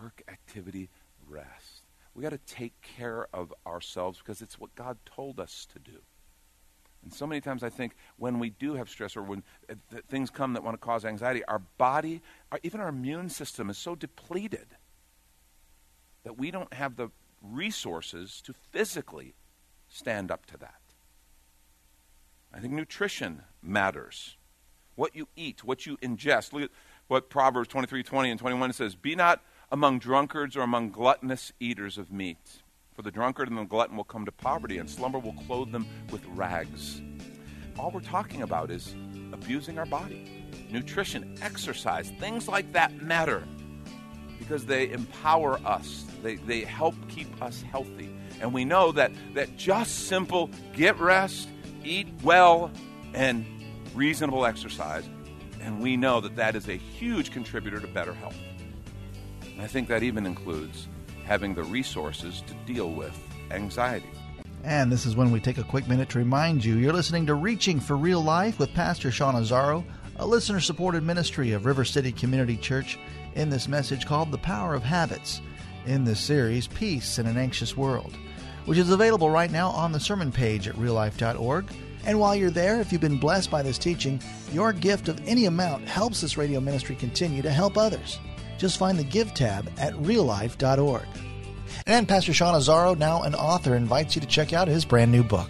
work, 0.02 0.22
activity, 0.28 0.90
rest. 1.28 1.84
We 2.14 2.24
got 2.24 2.32
to 2.32 2.38
take 2.40 2.74
care 2.82 3.28
of 3.34 3.54
ourselves 3.66 4.20
because 4.20 4.42
it's 4.42 4.60
what 4.60 4.76
God 4.76 4.98
told 5.06 5.40
us 5.40 5.68
to 5.74 5.80
do. 5.80 6.00
And 7.04 7.14
so 7.14 7.26
many 7.26 7.42
times 7.42 7.64
I 7.64 7.70
think 7.70 7.96
when 8.18 8.40
we 8.40 8.50
do 8.50 8.74
have 8.74 8.90
stress 8.90 9.16
or 9.16 9.24
when 9.24 9.44
uh, 9.70 9.76
th- 9.92 10.04
things 10.10 10.30
come 10.30 10.54
that 10.54 10.64
want 10.64 10.80
to 10.80 10.86
cause 10.86 11.06
anxiety, 11.06 11.44
our 11.46 11.60
body, 11.78 12.22
our, 12.52 12.60
even 12.64 12.82
our 12.82 12.90
immune 12.90 13.30
system 13.30 13.70
is 13.70 13.78
so 13.78 13.96
depleted 13.96 14.68
that 16.24 16.38
we 16.38 16.52
don't 16.52 16.74
have 16.74 16.98
the 16.98 17.10
resources 17.42 18.42
to 18.42 18.54
physically 18.54 19.34
stand 19.88 20.30
up 20.30 20.46
to 20.48 20.58
that. 20.58 20.76
I 22.54 22.60
think 22.60 22.74
nutrition 22.74 23.44
matters. 23.62 24.38
What 24.96 25.16
you 25.16 25.28
eat, 25.36 25.64
what 25.64 25.86
you 25.86 25.98
ingest. 25.98 26.52
Look 26.52 26.64
at 26.64 26.72
what 27.08 27.30
Proverbs 27.30 27.70
23 27.70 28.04
20 28.04 28.32
and 28.32 28.40
21 28.40 28.74
says 28.74 28.96
Be 28.96 29.16
not 29.16 29.42
among 29.72 30.00
drunkards 30.00 30.58
or 30.58 30.62
among 30.62 30.90
gluttonous 30.90 31.54
eaters 31.60 31.98
of 31.98 32.12
meat. 32.12 32.64
For 33.00 33.04
the 33.04 33.12
drunkard 33.12 33.48
and 33.48 33.58
the 33.58 33.64
glutton 33.64 33.96
will 33.96 34.04
come 34.04 34.26
to 34.26 34.32
poverty, 34.34 34.78
and 34.78 34.90
slumber 34.90 35.20
will 35.20 35.32
clothe 35.48 35.72
them 35.72 35.88
with 36.12 36.22
rags. 36.36 37.02
All 37.78 37.92
we're 37.92 38.02
talking 38.02 38.42
about 38.42 38.70
is 38.70 38.94
abusing 39.32 39.80
our 39.80 39.86
body. 39.86 40.46
Nutrition, 40.70 41.38
exercise, 41.42 42.12
things 42.20 42.50
like 42.50 42.74
that 42.74 43.02
matter 43.02 43.48
because 44.38 44.66
they 44.66 44.90
empower 44.90 45.66
us, 45.66 46.04
they, 46.22 46.36
they 46.36 46.66
help 46.66 46.94
keep 47.08 47.42
us 47.42 47.62
healthy. 47.62 48.14
And 48.42 48.52
we 48.52 48.66
know 48.66 48.92
that, 48.92 49.14
that 49.34 49.56
just 49.56 50.10
simple 50.10 50.50
get 50.74 51.00
rest, 51.00 51.48
eat 51.86 52.10
well, 52.22 52.70
and 53.14 53.46
reasonable 53.96 54.46
exercise, 54.46 55.08
and 55.62 55.80
we 55.80 55.96
know 55.96 56.20
that 56.20 56.36
that 56.36 56.54
is 56.54 56.68
a 56.68 56.76
huge 56.76 57.32
contributor 57.32 57.80
to 57.80 57.88
better 57.88 58.14
health. 58.14 58.36
And 59.54 59.62
I 59.62 59.68
think 59.68 59.88
that 59.88 60.04
even 60.04 60.26
includes 60.26 60.90
having 61.30 61.54
the 61.54 61.64
resources 61.64 62.42
to 62.48 62.56
deal 62.66 62.92
with 62.92 63.16
anxiety. 63.52 64.10
And 64.64 64.92
this 64.92 65.06
is 65.06 65.16
when 65.16 65.32
we 65.32 65.40
take 65.40 65.60
a 65.60 65.64
quick 65.64 65.88
minute 65.88 66.10
to 66.10 66.18
remind 66.18 66.66
you 66.66 66.76
you're 66.76 66.92
listening 66.92 67.28
to 67.28 67.36
Reaching 67.36 67.80
for 67.80 67.96
Real 67.96 68.22
Life 68.22 68.58
with 68.58 68.74
Pastor 68.74 69.12
Sean 69.12 69.36
Azzaro, 69.36 69.86
a 70.18 70.26
listener 70.26 70.60
supported 70.60 71.04
ministry 71.04 71.52
of 71.52 71.66
River 71.66 71.86
City 71.86 72.12
Community 72.12 72.58
Church, 72.58 72.98
in 73.36 73.52
this 73.52 73.68
message 73.68 74.08
called 74.08 74.32
The 74.32 74.40
Power 74.40 74.74
of 74.74 74.82
Habits. 74.84 75.40
In 75.86 76.04
this 76.04 76.20
series, 76.20 76.66
Peace 76.66 77.20
in 77.20 77.28
an 77.28 77.38
Anxious 77.38 77.78
World, 77.78 78.18
which 78.66 78.80
is 78.80 78.90
available 78.90 79.30
right 79.30 79.52
now 79.52 79.70
on 79.70 79.92
the 79.92 80.00
sermon 80.00 80.32
page 80.32 80.68
at 80.68 80.76
reallife.org. 80.76 81.66
And 82.06 82.20
while 82.20 82.36
you're 82.36 82.50
there, 82.50 82.82
if 82.82 82.92
you've 82.92 83.02
been 83.02 83.20
blessed 83.20 83.52
by 83.52 83.62
this 83.62 83.78
teaching, 83.78 84.20
your 84.52 84.74
gift 84.74 85.08
of 85.08 85.22
any 85.28 85.46
amount 85.46 85.88
helps 85.88 86.22
this 86.22 86.38
radio 86.38 86.60
ministry 86.60 86.96
continue 86.96 87.44
to 87.44 87.52
help 87.52 87.78
others. 87.78 88.20
Just 88.60 88.78
find 88.78 89.00
the 89.00 89.04
Give 89.04 89.34
tab 89.34 89.72
at 89.80 89.94
reallife.org. 89.94 91.08
And 91.88 92.08
Pastor 92.08 92.34
Sean 92.34 92.54
Azzaro, 92.54 92.98
now 92.98 93.24
an 93.24 93.34
author, 93.34 93.76
invites 93.76 94.16
you 94.16 94.22
to 94.22 94.28
check 94.28 94.54
out 94.54 94.68
his 94.68 94.86
brand 94.86 95.12
new 95.12 95.24
book. 95.24 95.50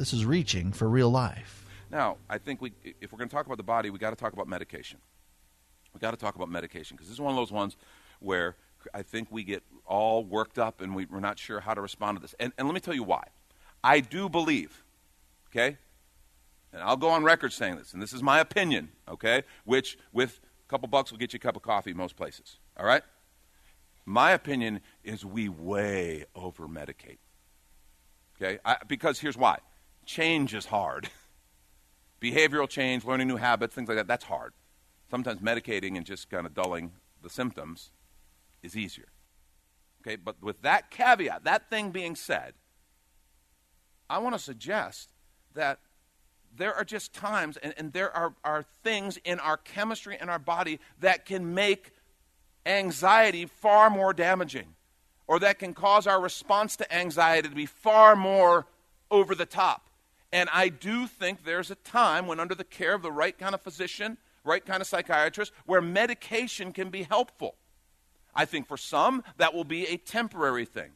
This 0.00 0.14
is 0.14 0.24
reaching 0.24 0.72
for 0.72 0.88
real 0.88 1.10
life. 1.10 1.66
Now, 1.90 2.16
I 2.30 2.38
think 2.38 2.62
we, 2.62 2.72
if 3.02 3.12
we're 3.12 3.18
going 3.18 3.28
to 3.28 3.36
talk 3.36 3.44
about 3.44 3.58
the 3.58 3.62
body, 3.62 3.90
we 3.90 3.98
got 3.98 4.08
to 4.08 4.16
talk 4.16 4.32
about 4.32 4.48
medication. 4.48 4.98
We 5.92 6.00
got 6.00 6.12
to 6.12 6.16
talk 6.16 6.36
about 6.36 6.48
medication 6.48 6.96
because 6.96 7.08
this 7.08 7.16
is 7.16 7.20
one 7.20 7.30
of 7.30 7.36
those 7.36 7.52
ones 7.52 7.76
where 8.18 8.56
I 8.94 9.02
think 9.02 9.28
we 9.30 9.44
get 9.44 9.62
all 9.84 10.24
worked 10.24 10.58
up 10.58 10.80
and 10.80 10.96
we, 10.96 11.06
are 11.12 11.20
not 11.20 11.38
sure 11.38 11.60
how 11.60 11.74
to 11.74 11.82
respond 11.82 12.16
to 12.16 12.22
this. 12.22 12.34
And, 12.40 12.50
and 12.56 12.66
let 12.66 12.72
me 12.72 12.80
tell 12.80 12.94
you 12.94 13.02
why. 13.02 13.24
I 13.84 14.00
do 14.00 14.30
believe, 14.30 14.84
okay, 15.50 15.76
and 16.72 16.82
I'll 16.82 16.96
go 16.96 17.10
on 17.10 17.22
record 17.22 17.52
saying 17.52 17.76
this, 17.76 17.92
and 17.92 18.00
this 18.00 18.14
is 18.14 18.22
my 18.22 18.40
opinion, 18.40 18.92
okay, 19.06 19.42
which 19.66 19.98
with 20.14 20.40
a 20.66 20.70
couple 20.70 20.88
bucks 20.88 21.10
will 21.10 21.18
get 21.18 21.34
you 21.34 21.36
a 21.36 21.40
cup 21.40 21.56
of 21.56 21.62
coffee 21.62 21.92
most 21.92 22.16
places, 22.16 22.56
all 22.78 22.86
right? 22.86 23.02
My 24.06 24.30
opinion 24.30 24.80
is 25.04 25.26
we 25.26 25.50
way 25.50 26.24
over 26.34 26.66
medicate. 26.68 27.18
Okay? 28.40 28.60
I, 28.64 28.78
because 28.88 29.20
here's 29.20 29.36
why 29.36 29.58
change 30.10 30.54
is 30.54 30.66
hard. 30.66 31.08
Behavioral 32.20 32.68
change, 32.68 33.04
learning 33.04 33.28
new 33.28 33.36
habits, 33.36 33.74
things 33.74 33.88
like 33.88 33.96
that, 33.96 34.08
that's 34.08 34.24
hard. 34.24 34.52
Sometimes 35.10 35.40
medicating 35.40 35.96
and 35.96 36.04
just 36.04 36.28
kind 36.28 36.46
of 36.46 36.54
dulling 36.54 36.92
the 37.22 37.30
symptoms 37.30 37.90
is 38.62 38.76
easier. 38.76 39.08
Okay, 40.02 40.16
but 40.16 40.42
with 40.42 40.62
that 40.62 40.90
caveat, 40.90 41.44
that 41.44 41.70
thing 41.70 41.90
being 41.90 42.16
said, 42.16 42.54
I 44.08 44.18
want 44.18 44.34
to 44.34 44.38
suggest 44.38 45.10
that 45.54 45.78
there 46.56 46.74
are 46.74 46.84
just 46.84 47.12
times 47.12 47.56
and, 47.58 47.72
and 47.76 47.92
there 47.92 48.14
are, 48.14 48.34
are 48.42 48.64
things 48.82 49.18
in 49.24 49.38
our 49.38 49.56
chemistry 49.56 50.16
and 50.20 50.28
our 50.28 50.38
body 50.38 50.80
that 50.98 51.24
can 51.24 51.54
make 51.54 51.92
anxiety 52.66 53.46
far 53.46 53.88
more 53.88 54.12
damaging 54.12 54.74
or 55.28 55.38
that 55.38 55.58
can 55.60 55.72
cause 55.74 56.08
our 56.08 56.20
response 56.20 56.76
to 56.76 56.92
anxiety 56.92 57.48
to 57.48 57.54
be 57.54 57.66
far 57.66 58.16
more 58.16 58.66
over 59.10 59.34
the 59.34 59.46
top. 59.46 59.89
And 60.32 60.48
I 60.52 60.68
do 60.68 61.06
think 61.06 61.44
there's 61.44 61.70
a 61.70 61.74
time 61.76 62.26
when, 62.26 62.38
under 62.38 62.54
the 62.54 62.64
care 62.64 62.94
of 62.94 63.02
the 63.02 63.10
right 63.10 63.36
kind 63.36 63.54
of 63.54 63.60
physician, 63.60 64.16
right 64.44 64.64
kind 64.64 64.80
of 64.80 64.86
psychiatrist, 64.86 65.52
where 65.66 65.80
medication 65.80 66.72
can 66.72 66.90
be 66.90 67.02
helpful. 67.02 67.56
I 68.34 68.44
think 68.44 68.68
for 68.68 68.76
some, 68.76 69.24
that 69.38 69.54
will 69.54 69.64
be 69.64 69.86
a 69.86 69.96
temporary 69.96 70.64
thing 70.64 70.92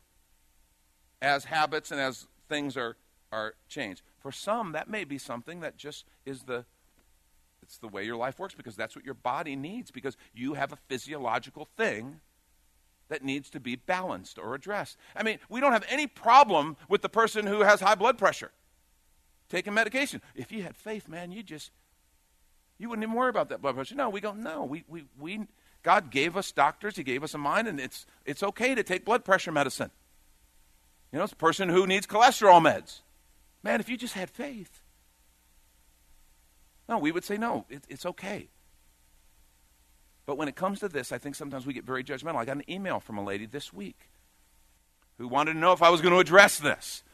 as 1.20 1.46
habits 1.46 1.90
and 1.90 2.00
as 2.00 2.28
things 2.48 2.76
are, 2.76 2.96
are 3.32 3.54
changed. 3.68 4.02
For 4.20 4.30
some, 4.30 4.72
that 4.72 4.88
may 4.88 5.04
be 5.04 5.18
something 5.18 5.60
that 5.60 5.76
just 5.76 6.04
is 6.24 6.42
the 6.44 6.64
it's 7.62 7.78
the 7.78 7.88
way 7.88 8.04
your 8.04 8.16
life 8.16 8.38
works 8.38 8.54
because 8.54 8.76
that's 8.76 8.94
what 8.94 9.06
your 9.06 9.14
body 9.14 9.56
needs 9.56 9.90
because 9.90 10.18
you 10.34 10.52
have 10.52 10.74
a 10.74 10.76
physiological 10.86 11.66
thing 11.78 12.20
that 13.08 13.24
needs 13.24 13.48
to 13.50 13.58
be 13.58 13.74
balanced 13.74 14.38
or 14.38 14.54
addressed. 14.54 14.98
I 15.16 15.22
mean, 15.22 15.38
we 15.48 15.60
don't 15.60 15.72
have 15.72 15.86
any 15.88 16.06
problem 16.06 16.76
with 16.90 17.00
the 17.00 17.08
person 17.08 17.46
who 17.46 17.62
has 17.62 17.80
high 17.80 17.94
blood 17.94 18.18
pressure 18.18 18.50
taking 19.54 19.72
medication. 19.72 20.20
If 20.34 20.50
you 20.50 20.62
had 20.64 20.76
faith, 20.76 21.08
man, 21.08 21.30
you 21.30 21.42
just 21.42 21.70
you 22.78 22.88
wouldn't 22.88 23.04
even 23.04 23.14
worry 23.14 23.30
about 23.30 23.50
that 23.50 23.62
blood 23.62 23.76
pressure. 23.76 23.94
No, 23.94 24.10
we 24.10 24.20
go, 24.20 24.32
no, 24.32 24.64
we, 24.64 24.82
we, 24.88 25.04
we 25.18 25.46
God 25.84 26.10
gave 26.10 26.36
us 26.36 26.50
doctors, 26.50 26.96
He 26.96 27.04
gave 27.04 27.22
us 27.22 27.34
a 27.34 27.38
mind, 27.38 27.68
and 27.68 27.78
it's 27.78 28.04
it's 28.24 28.42
okay 28.42 28.74
to 28.74 28.82
take 28.82 29.04
blood 29.04 29.24
pressure 29.24 29.52
medicine. 29.52 29.90
You 31.12 31.18
know, 31.18 31.24
it's 31.24 31.32
a 31.32 31.36
person 31.36 31.68
who 31.68 31.86
needs 31.86 32.06
cholesterol 32.06 32.60
meds. 32.60 33.00
Man, 33.62 33.78
if 33.78 33.88
you 33.88 33.96
just 33.96 34.14
had 34.14 34.28
faith. 34.28 34.82
No, 36.88 36.98
we 36.98 37.12
would 37.12 37.24
say 37.24 37.38
no, 37.38 37.64
it, 37.70 37.84
it's 37.88 38.04
okay. 38.04 38.48
But 40.26 40.36
when 40.36 40.48
it 40.48 40.56
comes 40.56 40.80
to 40.80 40.88
this, 40.88 41.12
I 41.12 41.18
think 41.18 41.34
sometimes 41.34 41.64
we 41.64 41.74
get 41.74 41.84
very 41.84 42.02
judgmental. 42.02 42.36
I 42.36 42.44
got 42.44 42.56
an 42.56 42.68
email 42.68 42.98
from 42.98 43.18
a 43.18 43.24
lady 43.24 43.46
this 43.46 43.72
week 43.72 44.08
who 45.18 45.28
wanted 45.28 45.52
to 45.52 45.58
know 45.58 45.72
if 45.72 45.82
I 45.82 45.90
was 45.90 46.00
going 46.00 46.12
to 46.12 46.18
address 46.18 46.58
this 46.58 47.04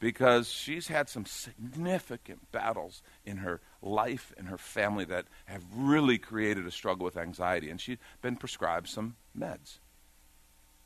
because 0.00 0.50
she's 0.50 0.88
had 0.88 1.08
some 1.08 1.24
significant 1.24 2.50
battles 2.52 3.02
in 3.24 3.38
her 3.38 3.60
life 3.80 4.32
and 4.36 4.48
her 4.48 4.58
family 4.58 5.04
that 5.06 5.26
have 5.46 5.64
really 5.74 6.18
created 6.18 6.66
a 6.66 6.70
struggle 6.70 7.04
with 7.04 7.16
anxiety. 7.16 7.70
And 7.70 7.80
she's 7.80 7.98
been 8.20 8.36
prescribed 8.36 8.88
some 8.88 9.16
meds. 9.38 9.78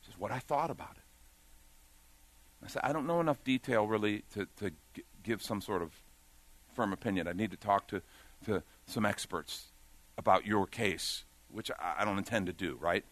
This 0.01 0.09
is 0.13 0.17
what 0.17 0.31
I 0.31 0.39
thought 0.39 0.69
about 0.69 0.95
it. 0.95 1.03
I 2.63 2.67
said, 2.67 2.81
I 2.83 2.93
don't 2.93 3.07
know 3.07 3.19
enough 3.19 3.43
detail 3.43 3.87
really 3.87 4.23
to, 4.33 4.47
to 4.57 4.71
g- 4.93 5.03
give 5.23 5.41
some 5.41 5.61
sort 5.61 5.81
of 5.81 5.91
firm 6.73 6.93
opinion. 6.93 7.27
I 7.27 7.33
need 7.33 7.51
to 7.51 7.57
talk 7.57 7.87
to, 7.87 8.01
to 8.45 8.63
some 8.85 9.05
experts 9.05 9.67
about 10.17 10.45
your 10.45 10.67
case, 10.67 11.23
which 11.49 11.71
I, 11.79 11.95
I 11.99 12.05
don't 12.05 12.17
intend 12.17 12.47
to 12.47 12.53
do, 12.53 12.77
right? 12.79 13.05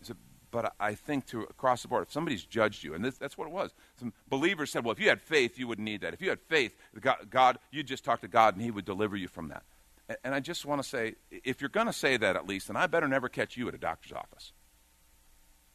I 0.00 0.04
said, 0.04 0.16
but 0.50 0.74
I 0.78 0.94
think 0.94 1.26
to 1.26 1.42
across 1.42 1.82
the 1.82 1.88
board, 1.88 2.04
if 2.04 2.12
somebody's 2.12 2.44
judged 2.44 2.84
you, 2.84 2.94
and 2.94 3.04
this, 3.04 3.18
that's 3.18 3.36
what 3.36 3.48
it 3.48 3.52
was. 3.52 3.72
Some 3.98 4.12
believers 4.28 4.70
said, 4.70 4.84
well, 4.84 4.92
if 4.92 5.00
you 5.00 5.08
had 5.08 5.20
faith, 5.20 5.58
you 5.58 5.66
wouldn't 5.66 5.84
need 5.84 6.00
that. 6.02 6.14
If 6.14 6.22
you 6.22 6.30
had 6.30 6.40
faith, 6.40 6.76
God, 7.00 7.28
God 7.30 7.58
you'd 7.70 7.86
just 7.86 8.04
talk 8.04 8.20
to 8.20 8.28
God 8.28 8.54
and 8.54 8.62
He 8.62 8.70
would 8.70 8.84
deliver 8.84 9.16
you 9.16 9.28
from 9.28 9.48
that. 9.48 9.64
And, 10.08 10.18
and 10.24 10.34
I 10.34 10.40
just 10.40 10.64
want 10.64 10.82
to 10.82 10.88
say, 10.88 11.16
if 11.30 11.60
you're 11.60 11.70
going 11.70 11.86
to 11.86 11.92
say 11.92 12.16
that 12.16 12.36
at 12.36 12.46
least, 12.46 12.68
then 12.68 12.76
I 12.76 12.86
better 12.86 13.08
never 13.08 13.28
catch 13.28 13.56
you 13.56 13.68
at 13.68 13.74
a 13.74 13.78
doctor's 13.78 14.12
office. 14.12 14.52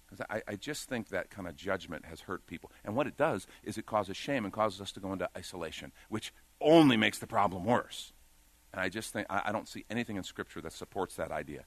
Because 0.10 0.25
I, 0.30 0.42
I 0.48 0.56
just 0.56 0.90
think 0.90 1.10
that 1.10 1.30
kind 1.30 1.48
of 1.48 1.56
judgment 1.56 2.06
has 2.06 2.22
hurt 2.22 2.46
people. 2.46 2.72
And 2.84 2.96
what 2.96 3.08
it 3.08 3.18
does 3.18 3.48
is 3.63 3.78
it 3.78 3.86
causes 3.86 4.18
shame 4.18 4.44
and 4.44 4.54
causes 4.54 4.82
us 4.82 4.92
to 4.94 5.00
go 5.00 5.13
into 5.13 5.30
isolation, 5.38 5.92
which 6.10 6.34
only 6.60 6.98
makes 6.98 7.20
the 7.20 7.28
problem 7.28 7.66
worse. 7.66 8.12
And 8.74 8.82
I 8.82 8.90
just 8.90 9.13
think, 9.13 9.28
I, 9.30 9.44
I 9.46 9.51
don't 9.51 9.68
see 9.68 9.86
anything 9.90 10.18
in 10.18 10.24
Scripture 10.24 10.62
that 10.62 10.74
supports 10.74 11.16
that 11.16 11.32
idea 11.32 11.66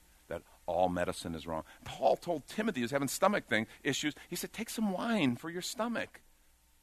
all 0.67 0.89
medicine 0.89 1.35
is 1.35 1.45
wrong. 1.45 1.63
Paul 1.83 2.15
told 2.15 2.47
Timothy, 2.47 2.81
who's 2.81 2.91
having 2.91 3.07
stomach 3.07 3.47
thing 3.47 3.67
issues, 3.83 4.13
he 4.29 4.35
said, 4.35 4.53
take 4.53 4.69
some 4.69 4.91
wine 4.91 5.35
for 5.35 5.49
your 5.49 5.61
stomach. 5.61 6.21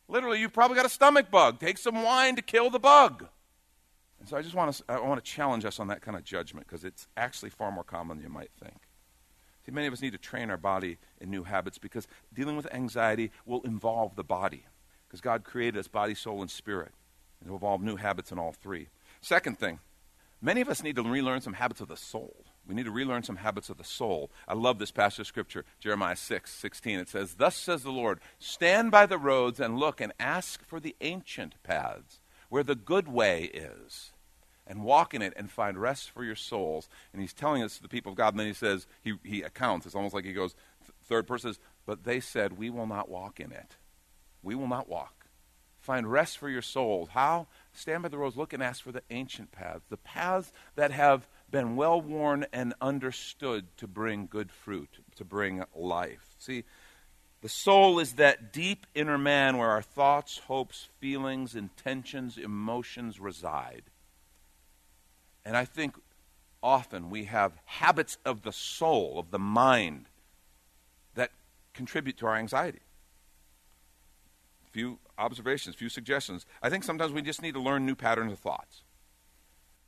Literally, 0.08 0.40
you've 0.40 0.52
probably 0.52 0.76
got 0.76 0.86
a 0.86 0.90
stomach 0.90 1.30
bug. 1.30 1.58
Take 1.58 1.78
some 1.78 2.02
wine 2.02 2.36
to 2.36 2.42
kill 2.42 2.70
the 2.70 2.78
bug. 2.78 3.26
And 4.20 4.28
so 4.28 4.36
I 4.36 4.42
just 4.42 4.54
want 4.54 4.72
to, 4.74 4.84
I 4.88 5.00
want 5.00 5.24
to 5.24 5.30
challenge 5.30 5.64
us 5.64 5.80
on 5.80 5.88
that 5.88 6.00
kind 6.00 6.16
of 6.16 6.22
judgment 6.22 6.66
because 6.66 6.84
it's 6.84 7.08
actually 7.16 7.50
far 7.50 7.72
more 7.72 7.82
common 7.82 8.18
than 8.18 8.24
you 8.24 8.32
might 8.32 8.50
think. 8.62 8.76
See, 9.64 9.72
many 9.72 9.86
of 9.86 9.92
us 9.92 10.02
need 10.02 10.12
to 10.12 10.18
train 10.18 10.50
our 10.50 10.56
body 10.56 10.98
in 11.20 11.30
new 11.30 11.44
habits 11.44 11.78
because 11.78 12.06
dealing 12.32 12.56
with 12.56 12.72
anxiety 12.72 13.30
will 13.46 13.62
involve 13.62 14.16
the 14.16 14.24
body 14.24 14.66
because 15.08 15.20
God 15.20 15.44
created 15.44 15.78
us 15.78 15.88
body, 15.88 16.14
soul, 16.14 16.40
and 16.40 16.50
spirit. 16.50 16.92
And 17.40 17.48
it 17.48 17.50
will 17.50 17.58
involve 17.58 17.82
new 17.82 17.96
habits 17.96 18.30
in 18.32 18.38
all 18.38 18.52
three. 18.52 18.88
Second 19.20 19.58
thing, 19.58 19.78
many 20.40 20.60
of 20.60 20.68
us 20.68 20.82
need 20.82 20.96
to 20.96 21.02
relearn 21.02 21.40
some 21.40 21.54
habits 21.54 21.80
of 21.80 21.88
the 21.88 21.96
soul. 21.96 22.44
We 22.66 22.74
need 22.74 22.84
to 22.84 22.92
relearn 22.92 23.24
some 23.24 23.36
habits 23.36 23.70
of 23.70 23.78
the 23.78 23.84
soul. 23.84 24.30
I 24.46 24.54
love 24.54 24.78
this 24.78 24.92
passage 24.92 25.20
of 25.20 25.26
scripture, 25.26 25.64
Jeremiah 25.80 26.16
6, 26.16 26.50
16. 26.50 27.00
It 27.00 27.08
says, 27.08 27.34
Thus 27.34 27.56
says 27.56 27.82
the 27.82 27.90
Lord, 27.90 28.20
stand 28.38 28.90
by 28.90 29.06
the 29.06 29.18
roads 29.18 29.58
and 29.58 29.78
look 29.78 30.00
and 30.00 30.12
ask 30.20 30.64
for 30.64 30.78
the 30.78 30.94
ancient 31.00 31.56
paths, 31.64 32.20
where 32.48 32.62
the 32.62 32.76
good 32.76 33.08
way 33.08 33.44
is, 33.52 34.12
and 34.66 34.84
walk 34.84 35.12
in 35.12 35.22
it 35.22 35.32
and 35.36 35.50
find 35.50 35.76
rest 35.76 36.10
for 36.10 36.22
your 36.22 36.36
souls. 36.36 36.88
And 37.12 37.20
he's 37.20 37.34
telling 37.34 37.62
us 37.62 37.76
to 37.76 37.82
the 37.82 37.88
people 37.88 38.12
of 38.12 38.18
God, 38.18 38.34
and 38.34 38.40
then 38.40 38.46
he 38.46 38.52
says, 38.52 38.86
he, 39.02 39.14
he 39.24 39.42
accounts. 39.42 39.84
It's 39.84 39.96
almost 39.96 40.14
like 40.14 40.24
he 40.24 40.32
goes, 40.32 40.54
third 41.04 41.26
person 41.26 41.50
says, 41.50 41.60
But 41.84 42.04
they 42.04 42.20
said, 42.20 42.58
We 42.58 42.70
will 42.70 42.86
not 42.86 43.08
walk 43.08 43.40
in 43.40 43.50
it. 43.50 43.76
We 44.42 44.54
will 44.54 44.68
not 44.68 44.88
walk. 44.88 45.26
Find 45.80 46.10
rest 46.10 46.38
for 46.38 46.48
your 46.48 46.62
souls. 46.62 47.08
How? 47.10 47.48
Stand 47.72 48.04
by 48.04 48.08
the 48.08 48.18
roads, 48.18 48.36
look 48.36 48.52
and 48.52 48.62
ask 48.62 48.84
for 48.84 48.92
the 48.92 49.02
ancient 49.10 49.50
paths, 49.50 49.84
the 49.88 49.96
paths 49.96 50.52
that 50.76 50.92
have 50.92 51.26
been 51.52 51.76
well 51.76 52.00
worn 52.00 52.46
and 52.52 52.74
understood 52.80 53.66
to 53.76 53.86
bring 53.86 54.26
good 54.26 54.50
fruit, 54.50 54.98
to 55.14 55.24
bring 55.24 55.62
life. 55.76 56.34
See, 56.38 56.64
the 57.42 57.48
soul 57.48 58.00
is 58.00 58.14
that 58.14 58.52
deep 58.52 58.86
inner 58.94 59.18
man 59.18 59.58
where 59.58 59.68
our 59.68 59.82
thoughts, 59.82 60.38
hopes, 60.46 60.88
feelings, 60.98 61.54
intentions, 61.54 62.38
emotions 62.38 63.20
reside. 63.20 63.82
And 65.44 65.56
I 65.56 65.64
think 65.64 65.96
often 66.62 67.10
we 67.10 67.24
have 67.24 67.52
habits 67.66 68.16
of 68.24 68.42
the 68.42 68.52
soul, 68.52 69.18
of 69.18 69.30
the 69.30 69.38
mind, 69.38 70.06
that 71.14 71.30
contribute 71.74 72.16
to 72.18 72.26
our 72.26 72.36
anxiety. 72.36 72.80
Few 74.70 74.98
observations, 75.18 75.74
few 75.74 75.90
suggestions. 75.90 76.46
I 76.62 76.70
think 76.70 76.82
sometimes 76.82 77.12
we 77.12 77.20
just 77.20 77.42
need 77.42 77.54
to 77.54 77.60
learn 77.60 77.84
new 77.84 77.94
patterns 77.94 78.32
of 78.32 78.38
thoughts. 78.38 78.82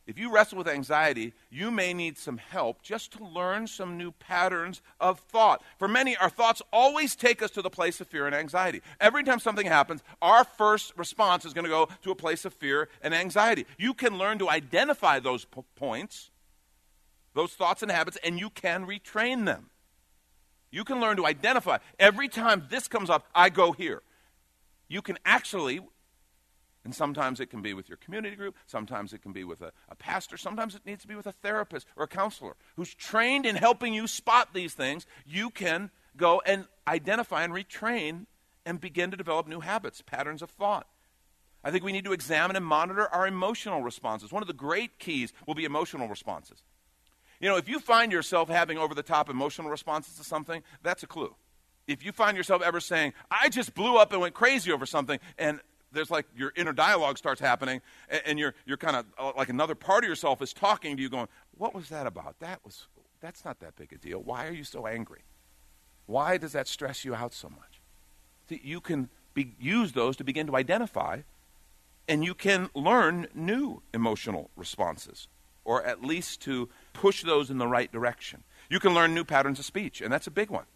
If 0.07 0.19
you 0.19 0.31
wrestle 0.31 0.59
with 0.59 0.69
anxiety, 0.69 1.33
you 1.51 1.71
may 1.71 1.95
need 1.95 2.19
some 2.19 2.37
help 2.37 2.83
just 2.83 3.13
to 3.13 3.25
learn 3.25 3.67
some 3.67 3.97
new 3.97 4.13
patterns 4.13 4.83
of 5.01 5.19
thought. 5.19 5.63
For 5.79 5.89
many, 5.89 6.15
our 6.17 6.29
thoughts 6.29 6.61
always 6.73 7.17
take 7.17 7.41
us 7.41 7.51
to 7.53 7.63
the 7.63 7.71
place 7.71 8.03
of 8.03 8.09
fear 8.09 8.27
and 8.27 8.35
anxiety. 8.35 8.83
Every 9.01 9.25
time 9.25 9.41
something 9.41 9.67
happens, 9.67 10.03
our 10.21 10.45
first 10.45 10.93
response 10.99 11.47
is 11.47 11.55
going 11.55 11.65
to 11.65 11.71
go 11.71 11.89
to 12.03 12.11
a 12.11 12.15
place 12.15 12.45
of 12.45 12.53
fear 12.53 12.91
and 13.01 13.15
anxiety. 13.15 13.65
You 13.79 13.95
can 13.95 14.19
learn 14.19 14.39
to 14.41 14.51
identify 14.51 15.21
those 15.21 15.47
p- 15.47 15.63
points, 15.75 16.31
those 17.33 17.55
thoughts 17.55 17.83
and 17.83 17.91
habits, 17.91 18.19
and 18.23 18.39
you 18.39 18.51
can 18.51 18.87
retrain 18.87 19.47
them. 19.47 19.71
You 20.71 20.85
can 20.85 21.01
learn 21.01 21.17
to 21.17 21.25
identify. 21.25 21.79
Every 21.99 22.29
time 22.29 22.67
this 22.69 22.89
comes 22.89 23.09
up, 23.09 23.27
I 23.35 23.49
go 23.49 23.73
here. 23.73 24.03
You 24.89 25.01
can 25.01 25.19
actually, 25.25 25.81
and 26.85 26.95
sometimes 26.95 27.41
it 27.41 27.47
can 27.47 27.63
be 27.63 27.75
with 27.75 27.89
your 27.89 27.97
community 27.97 28.37
group, 28.37 28.55
sometimes 28.67 29.13
it 29.13 29.23
can 29.23 29.33
be 29.33 29.45
with 29.45 29.63
a, 29.63 29.73
a, 29.89 29.95
pastor, 29.95 30.37
sometimes 30.37 30.75
it 30.75 30.85
needs 30.85 31.03
to 31.03 31.09
be 31.09 31.15
with 31.15 31.27
a 31.27 31.33
therapist 31.33 31.87
or 31.97 32.05
a 32.05 32.09
counselor 32.09 32.57
who's 32.77 32.95
trained 32.95 33.47
in 33.47 33.57
helping 33.57 33.95
you 33.95 34.07
spot 34.07 34.51
these 34.53 34.75
things. 34.75 35.07
You 35.25 35.51
can 35.51 35.91
go 36.17 36.43
and 36.45 36.67
identify 36.87 37.43
and 37.43 37.53
retrain 37.53 38.27
and 38.67 38.81
begin 38.81 39.11
to 39.11 39.17
develop 39.17 39.49
new 39.49 39.61
habits, 39.61 40.03
patterns 40.03 40.43
of 40.43 40.51
thought. 40.51 40.87
I 41.63 41.71
think 41.71 41.83
we 41.83 41.93
need 41.93 42.05
to 42.05 42.13
examine 42.13 42.57
and 42.57 42.65
monitor 42.65 43.09
our 43.09 43.27
emotional 43.27 43.83
responses. 43.83 44.31
One 44.31 44.43
of 44.43 44.47
the 44.47 44.53
great 44.53 44.99
keys 44.99 45.33
will 45.47 45.55
be 45.55 45.65
emotional 45.65 46.09
responses. 46.09 46.63
You 47.41 47.49
know, 47.49 47.57
if 47.57 47.69
you 47.69 47.81
find 47.81 48.13
yourself 48.13 48.49
having 48.49 48.79
over 48.79 48.95
the 48.95 49.03
top 49.03 49.31
emotional 49.31 49.71
responses 49.71 50.17
to 50.19 50.25
something, 50.25 50.63
that's 50.83 51.03
a 51.03 51.07
clue. 51.07 51.35
If 51.87 52.05
you 52.05 52.13
find 52.13 52.37
yourself 52.37 52.63
ever 52.63 52.81
saying, 52.81 53.15
I 53.31 53.49
just 53.49 53.75
blew 53.75 53.97
up 53.97 54.13
and 54.13 54.21
went 54.21 54.35
crazy 54.35 54.73
over 54.73 54.87
something, 54.87 55.19
and 55.39 55.61
there's 55.95 56.11
like 56.11 56.27
your 56.37 56.53
inner 56.57 56.73
dialogue 56.73 57.19
starts 57.19 57.41
happening, 57.41 57.81
and, 58.09 58.23
and 58.27 58.39
you're, 58.39 58.55
you're 58.67 58.77
kind 58.77 58.97
of 58.97 59.07
uh, 59.19 59.33
like 59.37 59.49
another 59.49 59.75
part 59.75 60.05
of 60.05 60.09
yourself 60.09 60.43
is 60.43 60.53
talking 60.53 60.97
to 60.97 61.03
you, 61.03 61.09
going, 61.09 61.29
What 61.57 61.75
was 61.75 61.89
that 61.89 62.07
about? 62.07 62.39
That 62.41 62.61
was, 62.65 62.87
that's 63.21 63.45
not 63.45 63.61
that 63.61 63.77
big 63.77 63.93
a 63.93 63.99
deal. 63.99 64.19
Why 64.19 64.47
are 64.47 64.53
you 64.53 64.65
so 64.65 64.87
angry? 64.87 65.23
Why 66.07 66.37
does 66.37 66.53
that 66.53 66.69
stress 66.69 67.05
you 67.05 67.15
out 67.15 67.33
so 67.33 67.49
much? 67.49 67.81
See, 68.49 68.61
you 68.63 68.81
can 68.81 69.09
be, 69.33 69.55
use 69.59 69.93
those 69.93 70.17
to 70.19 70.25
begin 70.25 70.47
to 70.49 70.57
identify, 70.57 71.21
and 72.07 72.25
you 72.25 72.35
can 72.35 72.69
learn 72.75 73.27
new 73.35 73.83
emotional 73.95 74.51
responses, 74.55 75.29
or 75.65 75.83
at 75.83 76.05
least 76.05 76.43
to 76.43 76.69
push 76.93 77.23
those 77.23 77.51
in 77.51 77.57
the 77.57 77.67
right 77.67 77.91
direction. 77.91 78.45
You 78.69 78.81
can 78.81 78.93
learn 78.93 79.15
new 79.15 79.25
patterns 79.25 79.59
of 79.59 79.65
speech, 79.65 80.03
and 80.03 80.13
that's 80.13 80.27
a 80.27 80.31
big 80.31 80.51
one 80.51 80.67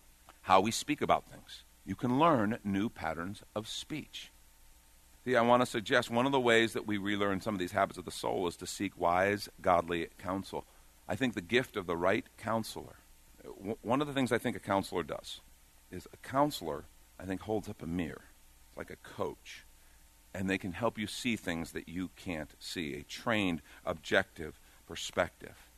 how 0.42 0.62
we 0.62 0.70
speak 0.70 1.02
about 1.02 1.26
things. 1.26 1.64
You 1.84 1.94
can 1.94 2.18
learn 2.18 2.58
new 2.64 2.88
patterns 2.88 3.42
of 3.54 3.68
speech. 3.68 4.32
See, 5.28 5.36
I 5.36 5.42
want 5.42 5.60
to 5.60 5.66
suggest 5.66 6.08
one 6.08 6.24
of 6.24 6.32
the 6.32 6.40
ways 6.40 6.72
that 6.72 6.86
we 6.86 6.96
relearn 6.96 7.42
some 7.42 7.54
of 7.54 7.58
these 7.58 7.72
habits 7.72 7.98
of 7.98 8.06
the 8.06 8.10
soul 8.10 8.48
is 8.48 8.56
to 8.56 8.66
seek 8.66 8.98
wise, 8.98 9.46
godly 9.60 10.08
counsel. 10.16 10.64
I 11.06 11.16
think 11.16 11.34
the 11.34 11.42
gift 11.42 11.76
of 11.76 11.86
the 11.86 11.98
right 11.98 12.24
counselor, 12.38 12.96
one 13.82 14.00
of 14.00 14.06
the 14.06 14.14
things 14.14 14.32
I 14.32 14.38
think 14.38 14.56
a 14.56 14.58
counselor 14.58 15.02
does 15.02 15.42
is 15.90 16.08
a 16.14 16.16
counselor, 16.26 16.84
I 17.20 17.26
think, 17.26 17.42
holds 17.42 17.68
up 17.68 17.82
a 17.82 17.86
mirror. 17.86 18.22
It's 18.68 18.78
like 18.78 18.88
a 18.88 18.96
coach. 18.96 19.66
And 20.32 20.48
they 20.48 20.56
can 20.56 20.72
help 20.72 20.98
you 20.98 21.06
see 21.06 21.36
things 21.36 21.72
that 21.72 21.90
you 21.90 22.08
can't 22.16 22.54
see, 22.58 22.94
a 22.94 23.02
trained, 23.02 23.60
objective 23.84 24.58
perspective. 24.86 25.68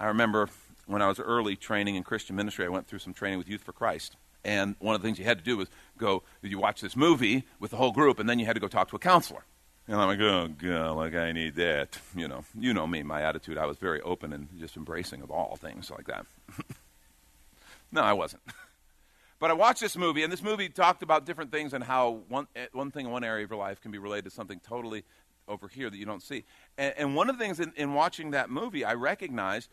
I 0.00 0.06
remember 0.06 0.48
when 0.86 1.02
I 1.02 1.08
was 1.08 1.20
early 1.20 1.54
training 1.54 1.96
in 1.96 2.02
Christian 2.02 2.34
ministry, 2.34 2.64
I 2.64 2.70
went 2.70 2.86
through 2.86 3.00
some 3.00 3.12
training 3.12 3.36
with 3.36 3.48
Youth 3.50 3.62
for 3.62 3.72
Christ. 3.72 4.16
And 4.46 4.76
one 4.78 4.94
of 4.94 5.02
the 5.02 5.08
things 5.08 5.18
you 5.18 5.24
had 5.24 5.38
to 5.38 5.44
do 5.44 5.56
was 5.56 5.68
go, 5.98 6.22
you 6.40 6.56
watch 6.56 6.80
this 6.80 6.94
movie 6.94 7.44
with 7.58 7.72
the 7.72 7.76
whole 7.76 7.90
group, 7.90 8.20
and 8.20 8.30
then 8.30 8.38
you 8.38 8.46
had 8.46 8.54
to 8.54 8.60
go 8.60 8.68
talk 8.68 8.88
to 8.90 8.96
a 8.96 8.98
counselor. 9.00 9.44
And 9.88 10.00
I'm 10.00 10.06
like, 10.06 10.20
oh, 10.20 10.46
God, 10.48 10.92
like, 10.92 11.14
I 11.16 11.32
need 11.32 11.56
that. 11.56 11.98
You 12.16 12.28
know, 12.28 12.44
you 12.58 12.72
know 12.72 12.86
me, 12.86 13.02
my 13.02 13.22
attitude. 13.22 13.58
I 13.58 13.66
was 13.66 13.76
very 13.76 14.00
open 14.00 14.32
and 14.32 14.48
just 14.58 14.76
embracing 14.76 15.20
of 15.20 15.30
all 15.30 15.56
things 15.56 15.90
like 15.90 16.06
that. 16.06 16.24
no, 17.92 18.00
I 18.02 18.14
wasn't. 18.14 18.42
But 19.38 19.50
I 19.50 19.52
watched 19.52 19.82
this 19.82 19.98
movie, 19.98 20.22
and 20.22 20.32
this 20.32 20.42
movie 20.42 20.70
talked 20.70 21.02
about 21.02 21.26
different 21.26 21.52
things 21.52 21.74
and 21.74 21.84
how 21.84 22.22
one, 22.30 22.46
eh, 22.56 22.68
one 22.72 22.90
thing 22.90 23.04
in 23.04 23.12
one 23.12 23.22
area 23.22 23.44
of 23.44 23.50
your 23.50 23.58
life 23.58 23.82
can 23.82 23.90
be 23.90 23.98
related 23.98 24.24
to 24.24 24.30
something 24.30 24.62
totally 24.66 25.04
over 25.46 25.68
here 25.68 25.90
that 25.90 25.96
you 25.98 26.06
don't 26.06 26.22
see. 26.22 26.44
And, 26.78 26.94
and 26.96 27.14
one 27.14 27.28
of 27.28 27.36
the 27.36 27.44
things 27.44 27.60
in, 27.60 27.74
in 27.76 27.92
watching 27.92 28.30
that 28.30 28.48
movie, 28.48 28.82
I 28.82 28.94
recognized 28.94 29.68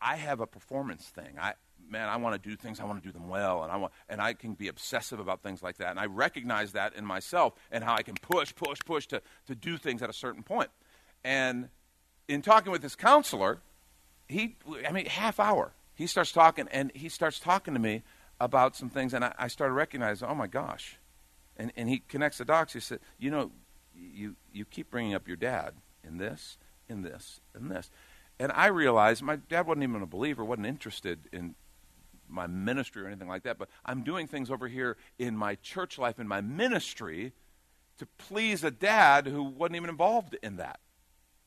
I 0.00 0.14
have 0.14 0.38
a 0.38 0.46
performance 0.46 1.06
thing. 1.06 1.38
I 1.40 1.54
man, 1.90 2.08
I 2.08 2.16
want 2.16 2.40
to 2.40 2.48
do 2.48 2.56
things. 2.56 2.80
I 2.80 2.84
want 2.84 3.02
to 3.02 3.06
do 3.06 3.12
them 3.12 3.28
well, 3.28 3.62
and 3.62 3.72
I 3.72 3.76
want, 3.76 3.92
and 4.08 4.20
I 4.20 4.32
can 4.34 4.54
be 4.54 4.68
obsessive 4.68 5.20
about 5.20 5.42
things 5.42 5.62
like 5.62 5.78
that. 5.78 5.90
And 5.90 5.98
I 5.98 6.06
recognize 6.06 6.72
that 6.72 6.94
in 6.94 7.04
myself 7.04 7.54
and 7.70 7.84
how 7.84 7.94
I 7.94 8.02
can 8.02 8.14
push, 8.14 8.54
push, 8.54 8.78
push 8.84 9.06
to 9.08 9.22
to 9.46 9.54
do 9.54 9.76
things 9.76 10.02
at 10.02 10.10
a 10.10 10.12
certain 10.12 10.42
point. 10.42 10.70
And 11.24 11.68
in 12.28 12.42
talking 12.42 12.72
with 12.72 12.82
this 12.82 12.96
counselor, 12.96 13.60
he, 14.28 14.56
I 14.86 14.92
mean, 14.92 15.06
half 15.06 15.40
hour, 15.40 15.72
he 15.94 16.06
starts 16.06 16.32
talking, 16.32 16.68
and 16.70 16.92
he 16.94 17.08
starts 17.08 17.40
talking 17.40 17.74
to 17.74 17.80
me 17.80 18.02
about 18.38 18.76
some 18.76 18.88
things, 18.88 19.12
and 19.12 19.24
I, 19.24 19.34
I 19.38 19.48
started 19.48 19.74
recognizing, 19.74 20.28
oh 20.28 20.34
my 20.34 20.46
gosh, 20.46 20.96
and 21.56 21.72
and 21.76 21.88
he 21.88 21.98
connects 21.98 22.38
the 22.38 22.44
dots. 22.44 22.72
He 22.72 22.80
said, 22.80 23.00
you 23.18 23.30
know, 23.30 23.50
you 23.94 24.36
you 24.52 24.64
keep 24.64 24.90
bringing 24.90 25.14
up 25.14 25.26
your 25.26 25.36
dad 25.36 25.74
in 26.02 26.18
this, 26.18 26.56
in 26.88 27.02
this, 27.02 27.40
in 27.54 27.68
this. 27.68 27.90
And 28.38 28.52
I 28.52 28.68
realized 28.68 29.22
my 29.22 29.36
dad 29.36 29.66
wasn't 29.66 29.82
even 29.84 30.02
a 30.02 30.06
believer, 30.06 30.44
wasn't 30.44 30.66
interested 30.66 31.28
in 31.32 31.54
my 32.30 32.46
ministry 32.46 33.02
or 33.02 33.06
anything 33.06 33.28
like 33.28 33.42
that, 33.44 33.58
but 33.58 33.68
I'm 33.84 34.02
doing 34.02 34.26
things 34.26 34.50
over 34.50 34.68
here 34.68 34.96
in 35.18 35.36
my 35.36 35.56
church 35.56 35.98
life, 35.98 36.18
in 36.18 36.28
my 36.28 36.40
ministry, 36.40 37.32
to 37.98 38.06
please 38.18 38.64
a 38.64 38.70
dad 38.70 39.26
who 39.26 39.42
wasn't 39.42 39.76
even 39.76 39.90
involved 39.90 40.36
in 40.42 40.56
that. 40.56 40.80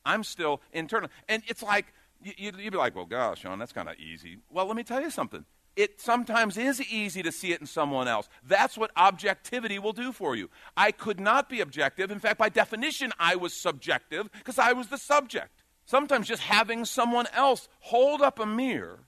I'm 0.04 0.22
still 0.22 0.60
internal. 0.72 1.08
And 1.28 1.42
it's 1.46 1.62
like, 1.62 1.86
you'd 2.22 2.56
be 2.56 2.70
like, 2.70 2.94
well, 2.94 3.06
gosh, 3.06 3.40
Sean, 3.40 3.58
that's 3.58 3.72
kind 3.72 3.88
of 3.88 3.98
easy. 3.98 4.38
Well, 4.50 4.66
let 4.66 4.76
me 4.76 4.84
tell 4.84 5.00
you 5.00 5.10
something. 5.10 5.44
It 5.76 6.00
sometimes 6.00 6.56
is 6.56 6.80
easy 6.80 7.22
to 7.24 7.32
see 7.32 7.52
it 7.52 7.60
in 7.60 7.66
someone 7.66 8.06
else. 8.06 8.28
That's 8.46 8.78
what 8.78 8.92
objectivity 8.96 9.80
will 9.80 9.92
do 9.92 10.12
for 10.12 10.36
you. 10.36 10.48
I 10.76 10.92
could 10.92 11.18
not 11.18 11.48
be 11.48 11.60
objective. 11.60 12.12
In 12.12 12.20
fact, 12.20 12.38
by 12.38 12.48
definition, 12.48 13.12
I 13.18 13.34
was 13.34 13.52
subjective 13.52 14.30
because 14.32 14.58
I 14.58 14.72
was 14.72 14.86
the 14.86 14.98
subject. 14.98 15.64
Sometimes 15.84 16.28
just 16.28 16.42
having 16.42 16.84
someone 16.84 17.26
else 17.34 17.68
hold 17.80 18.22
up 18.22 18.38
a 18.38 18.46
mirror 18.46 19.00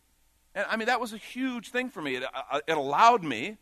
and 0.56 0.66
I 0.68 0.76
mean, 0.76 0.86
that 0.86 1.00
was 1.00 1.12
a 1.12 1.18
huge 1.18 1.70
thing 1.70 1.90
for 1.90 2.00
me. 2.00 2.16
It, 2.16 2.24
uh, 2.24 2.60
it 2.66 2.76
allowed 2.76 3.22
me 3.22 3.58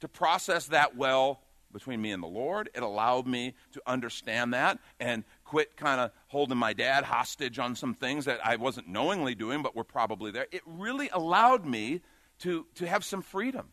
to 0.00 0.08
process 0.08 0.66
that 0.66 0.96
well 0.96 1.40
between 1.72 2.02
me 2.02 2.10
and 2.10 2.22
the 2.22 2.28
Lord. 2.28 2.68
It 2.74 2.82
allowed 2.82 3.26
me 3.26 3.54
to 3.72 3.82
understand 3.86 4.52
that 4.52 4.78
and 4.98 5.24
quit 5.44 5.76
kind 5.76 6.00
of 6.00 6.10
holding 6.26 6.58
my 6.58 6.72
dad 6.72 7.04
hostage 7.04 7.58
on 7.58 7.76
some 7.76 7.94
things 7.94 8.24
that 8.24 8.44
I 8.44 8.56
wasn't 8.56 8.88
knowingly 8.88 9.36
doing, 9.36 9.62
but 9.62 9.74
were 9.76 9.84
probably 9.84 10.32
there. 10.32 10.48
It 10.50 10.62
really 10.66 11.08
allowed 11.10 11.64
me 11.64 12.02
to, 12.40 12.66
to 12.74 12.86
have 12.86 13.04
some 13.04 13.22
freedom. 13.22 13.68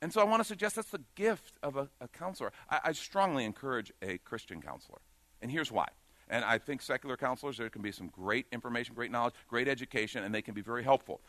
And 0.00 0.12
so 0.12 0.22
I 0.22 0.24
want 0.24 0.40
to 0.40 0.44
suggest 0.44 0.76
that's 0.76 0.90
the 0.90 1.04
gift 1.14 1.54
of 1.62 1.76
a, 1.76 1.88
a 2.00 2.08
counselor. 2.08 2.50
I, 2.68 2.80
I 2.84 2.92
strongly 2.92 3.44
encourage 3.44 3.92
a 4.02 4.18
Christian 4.18 4.60
counselor. 4.60 4.98
And 5.42 5.50
here's 5.50 5.70
why. 5.70 5.88
And 6.34 6.44
I 6.44 6.58
think 6.58 6.82
secular 6.82 7.16
counselors, 7.16 7.58
there 7.58 7.70
can 7.70 7.80
be 7.80 7.92
some 7.92 8.08
great 8.08 8.46
information, 8.50 8.96
great 8.96 9.12
knowledge, 9.12 9.34
great 9.46 9.68
education, 9.68 10.24
and 10.24 10.34
they 10.34 10.42
can 10.42 10.52
be 10.52 10.62
very 10.62 10.82
helpful. 10.82 11.20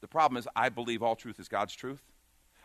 The 0.00 0.06
problem 0.06 0.36
is, 0.36 0.46
I 0.54 0.68
believe 0.68 1.02
all 1.02 1.16
truth 1.16 1.40
is 1.40 1.48
God's 1.48 1.74
truth. 1.74 2.00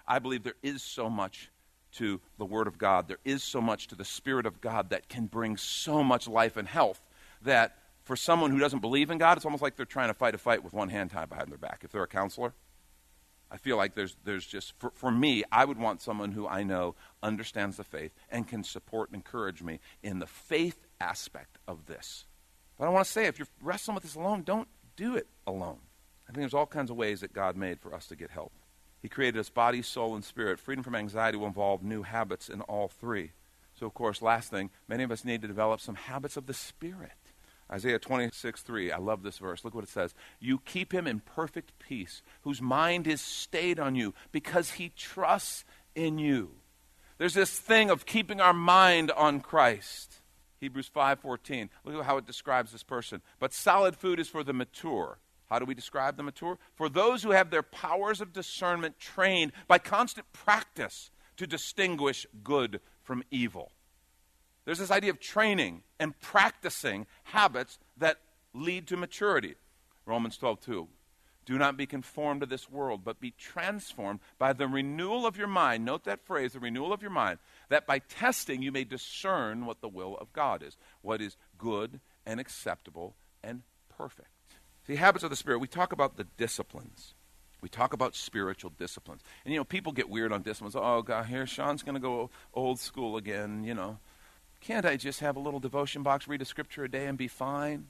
I 0.07 0.19
believe 0.19 0.43
there 0.43 0.53
is 0.61 0.83
so 0.83 1.09
much 1.09 1.49
to 1.93 2.21
the 2.37 2.45
Word 2.45 2.67
of 2.67 2.77
God, 2.77 3.07
there 3.07 3.17
is 3.25 3.41
so 3.41 3.61
much 3.61 3.87
to 3.87 3.95
the 3.95 4.05
Spirit 4.05 4.45
of 4.45 4.61
God 4.61 4.91
that 4.91 5.09
can 5.09 5.25
bring 5.25 5.57
so 5.57 6.03
much 6.03 6.27
life 6.27 6.55
and 6.55 6.67
health 6.67 7.01
that 7.41 7.79
for 8.03 8.15
someone 8.15 8.51
who 8.51 8.59
doesn't 8.59 8.81
believe 8.81 9.09
in 9.09 9.17
God, 9.17 9.37
it's 9.37 9.45
almost 9.45 9.63
like 9.63 9.75
they're 9.75 9.87
trying 9.87 10.09
to 10.09 10.13
fight 10.13 10.35
a 10.35 10.37
fight 10.37 10.63
with 10.63 10.73
one 10.73 10.89
hand 10.89 11.09
tied 11.09 11.29
behind 11.29 11.49
their 11.49 11.57
back. 11.57 11.81
If 11.83 11.91
they're 11.91 12.03
a 12.03 12.07
counselor, 12.07 12.53
I 13.49 13.57
feel 13.57 13.75
like 13.75 13.95
there's, 13.95 14.15
there's 14.23 14.45
just, 14.45 14.73
for, 14.77 14.91
for 14.93 15.09
me, 15.09 15.43
I 15.51 15.65
would 15.65 15.79
want 15.79 15.99
someone 15.99 16.31
who 16.31 16.47
I 16.47 16.61
know 16.61 16.93
understands 17.23 17.77
the 17.77 17.83
faith 17.83 18.13
and 18.29 18.47
can 18.47 18.63
support 18.63 19.09
and 19.09 19.15
encourage 19.15 19.63
me 19.63 19.79
in 20.03 20.19
the 20.19 20.27
faith 20.27 20.77
aspect 21.01 21.57
of 21.67 21.87
this. 21.87 22.25
But 22.77 22.85
I 22.85 22.89
want 22.89 23.05
to 23.05 23.11
say, 23.11 23.25
if 23.25 23.37
you're 23.37 23.47
wrestling 23.61 23.95
with 23.95 24.03
this 24.03 24.15
alone, 24.15 24.43
don't 24.43 24.67
do 24.95 25.15
it 25.15 25.27
alone. 25.45 25.79
I 26.23 26.31
think 26.31 26.43
there's 26.43 26.53
all 26.53 26.65
kinds 26.65 26.89
of 26.89 26.95
ways 26.95 27.19
that 27.19 27.33
God 27.33 27.57
made 27.57 27.79
for 27.79 27.93
us 27.93 28.07
to 28.07 28.15
get 28.15 28.31
help. 28.31 28.53
He 29.01 29.09
created 29.09 29.39
us 29.39 29.49
body, 29.49 29.81
soul, 29.81 30.15
and 30.15 30.23
spirit. 30.23 30.59
Freedom 30.59 30.83
from 30.83 30.95
anxiety 30.95 31.37
will 31.37 31.47
involve 31.47 31.83
new 31.83 32.03
habits 32.03 32.49
in 32.49 32.61
all 32.61 32.87
three. 32.87 33.31
So, 33.77 33.85
of 33.85 33.93
course, 33.93 34.21
last 34.21 34.51
thing, 34.51 34.69
many 34.87 35.03
of 35.03 35.11
us 35.11 35.25
need 35.25 35.41
to 35.41 35.47
develop 35.47 35.81
some 35.81 35.95
habits 35.95 36.37
of 36.37 36.45
the 36.45 36.53
spirit. 36.53 37.11
Isaiah 37.71 37.99
26, 37.99 38.61
3. 38.61 38.91
I 38.91 38.97
love 38.97 39.23
this 39.23 39.37
verse. 39.37 39.63
Look 39.63 39.73
what 39.73 39.83
it 39.83 39.89
says. 39.89 40.13
You 40.39 40.59
keep 40.59 40.93
him 40.93 41.07
in 41.07 41.21
perfect 41.21 41.77
peace, 41.79 42.21
whose 42.41 42.61
mind 42.61 43.07
is 43.07 43.21
stayed 43.21 43.79
on 43.79 43.95
you, 43.95 44.13
because 44.31 44.71
he 44.71 44.91
trusts 44.95 45.63
in 45.95 46.19
you. 46.19 46.51
There's 47.17 47.33
this 47.33 47.57
thing 47.57 47.89
of 47.89 48.05
keeping 48.05 48.41
our 48.41 48.53
mind 48.53 49.11
on 49.11 49.41
Christ. 49.41 50.20
Hebrews 50.61 50.87
5:14. 50.87 51.69
Look 51.83 51.95
at 51.95 52.05
how 52.05 52.17
it 52.17 52.25
describes 52.25 52.71
this 52.71 52.83
person. 52.83 53.21
But 53.39 53.51
solid 53.51 53.97
food 53.97 54.19
is 54.19 54.29
for 54.29 54.43
the 54.43 54.53
mature. 54.53 55.19
How 55.49 55.59
do 55.59 55.65
we 55.65 55.73
describe 55.73 56.15
the 56.15 56.23
mature? 56.23 56.57
For 56.75 56.87
those 56.87 57.23
who 57.23 57.31
have 57.31 57.49
their 57.49 57.63
powers 57.63 58.21
of 58.21 58.31
discernment 58.31 58.99
trained 58.99 59.51
by 59.67 59.79
constant 59.79 60.31
practice 60.31 61.09
to 61.35 61.45
distinguish 61.45 62.25
good 62.43 62.79
from 63.01 63.23
evil. 63.31 63.73
There's 64.63 64.77
this 64.77 64.91
idea 64.91 65.09
of 65.09 65.19
training 65.19 65.83
and 65.99 66.17
practicing 66.21 67.07
habits 67.23 67.79
that 67.97 68.21
lead 68.53 68.87
to 68.87 68.97
maturity. 68.97 69.55
Romans 70.05 70.37
12:2. 70.37 70.87
Do 71.45 71.57
not 71.57 71.75
be 71.75 71.87
conformed 71.87 72.41
to 72.41 72.45
this 72.45 72.69
world, 72.69 73.01
but 73.03 73.19
be 73.19 73.31
transformed 73.31 74.19
by 74.37 74.53
the 74.53 74.67
renewal 74.67 75.25
of 75.25 75.37
your 75.37 75.47
mind. 75.47 75.83
Note 75.83 76.03
that 76.03 76.25
phrase, 76.25 76.53
the 76.53 76.59
renewal 76.59 76.93
of 76.93 77.01
your 77.01 77.11
mind, 77.11 77.39
that 77.69 77.87
by 77.87 77.99
testing 77.99 78.61
you 78.61 78.71
may 78.71 78.83
discern 78.83 79.65
what 79.65 79.81
the 79.81 79.89
will 79.89 80.17
of 80.17 80.31
God 80.33 80.61
is, 80.61 80.77
what 81.01 81.19
is 81.19 81.37
good 81.57 81.99
and 82.25 82.39
acceptable 82.39 83.15
and 83.43 83.63
perfect. 83.89 84.29
See, 84.85 84.95
habits 84.95 85.23
of 85.23 85.29
the 85.29 85.35
Spirit, 85.35 85.59
we 85.59 85.67
talk 85.67 85.91
about 85.91 86.15
the 86.17 86.25
disciplines. 86.37 87.15
We 87.61 87.69
talk 87.69 87.93
about 87.93 88.15
spiritual 88.15 88.71
disciplines. 88.77 89.21
And, 89.43 89.53
you 89.53 89.59
know, 89.59 89.63
people 89.63 89.91
get 89.91 90.09
weird 90.09 90.31
on 90.31 90.41
disciplines. 90.41 90.75
Oh, 90.75 91.01
God, 91.01 91.25
here, 91.25 91.45
Sean's 91.45 91.83
going 91.83 91.95
to 91.95 92.01
go 92.01 92.29
old 92.53 92.79
school 92.79 93.17
again, 93.17 93.63
you 93.63 93.73
know. 93.73 93.97
Can't 94.59 94.85
I 94.85 94.95
just 94.95 95.21
have 95.21 95.35
a 95.35 95.39
little 95.39 95.59
devotion 95.59 96.03
box, 96.03 96.27
read 96.27 96.41
a 96.41 96.45
scripture 96.45 96.83
a 96.83 96.89
day, 96.89 97.07
and 97.07 97.17
be 97.17 97.27
fine? 97.27 97.87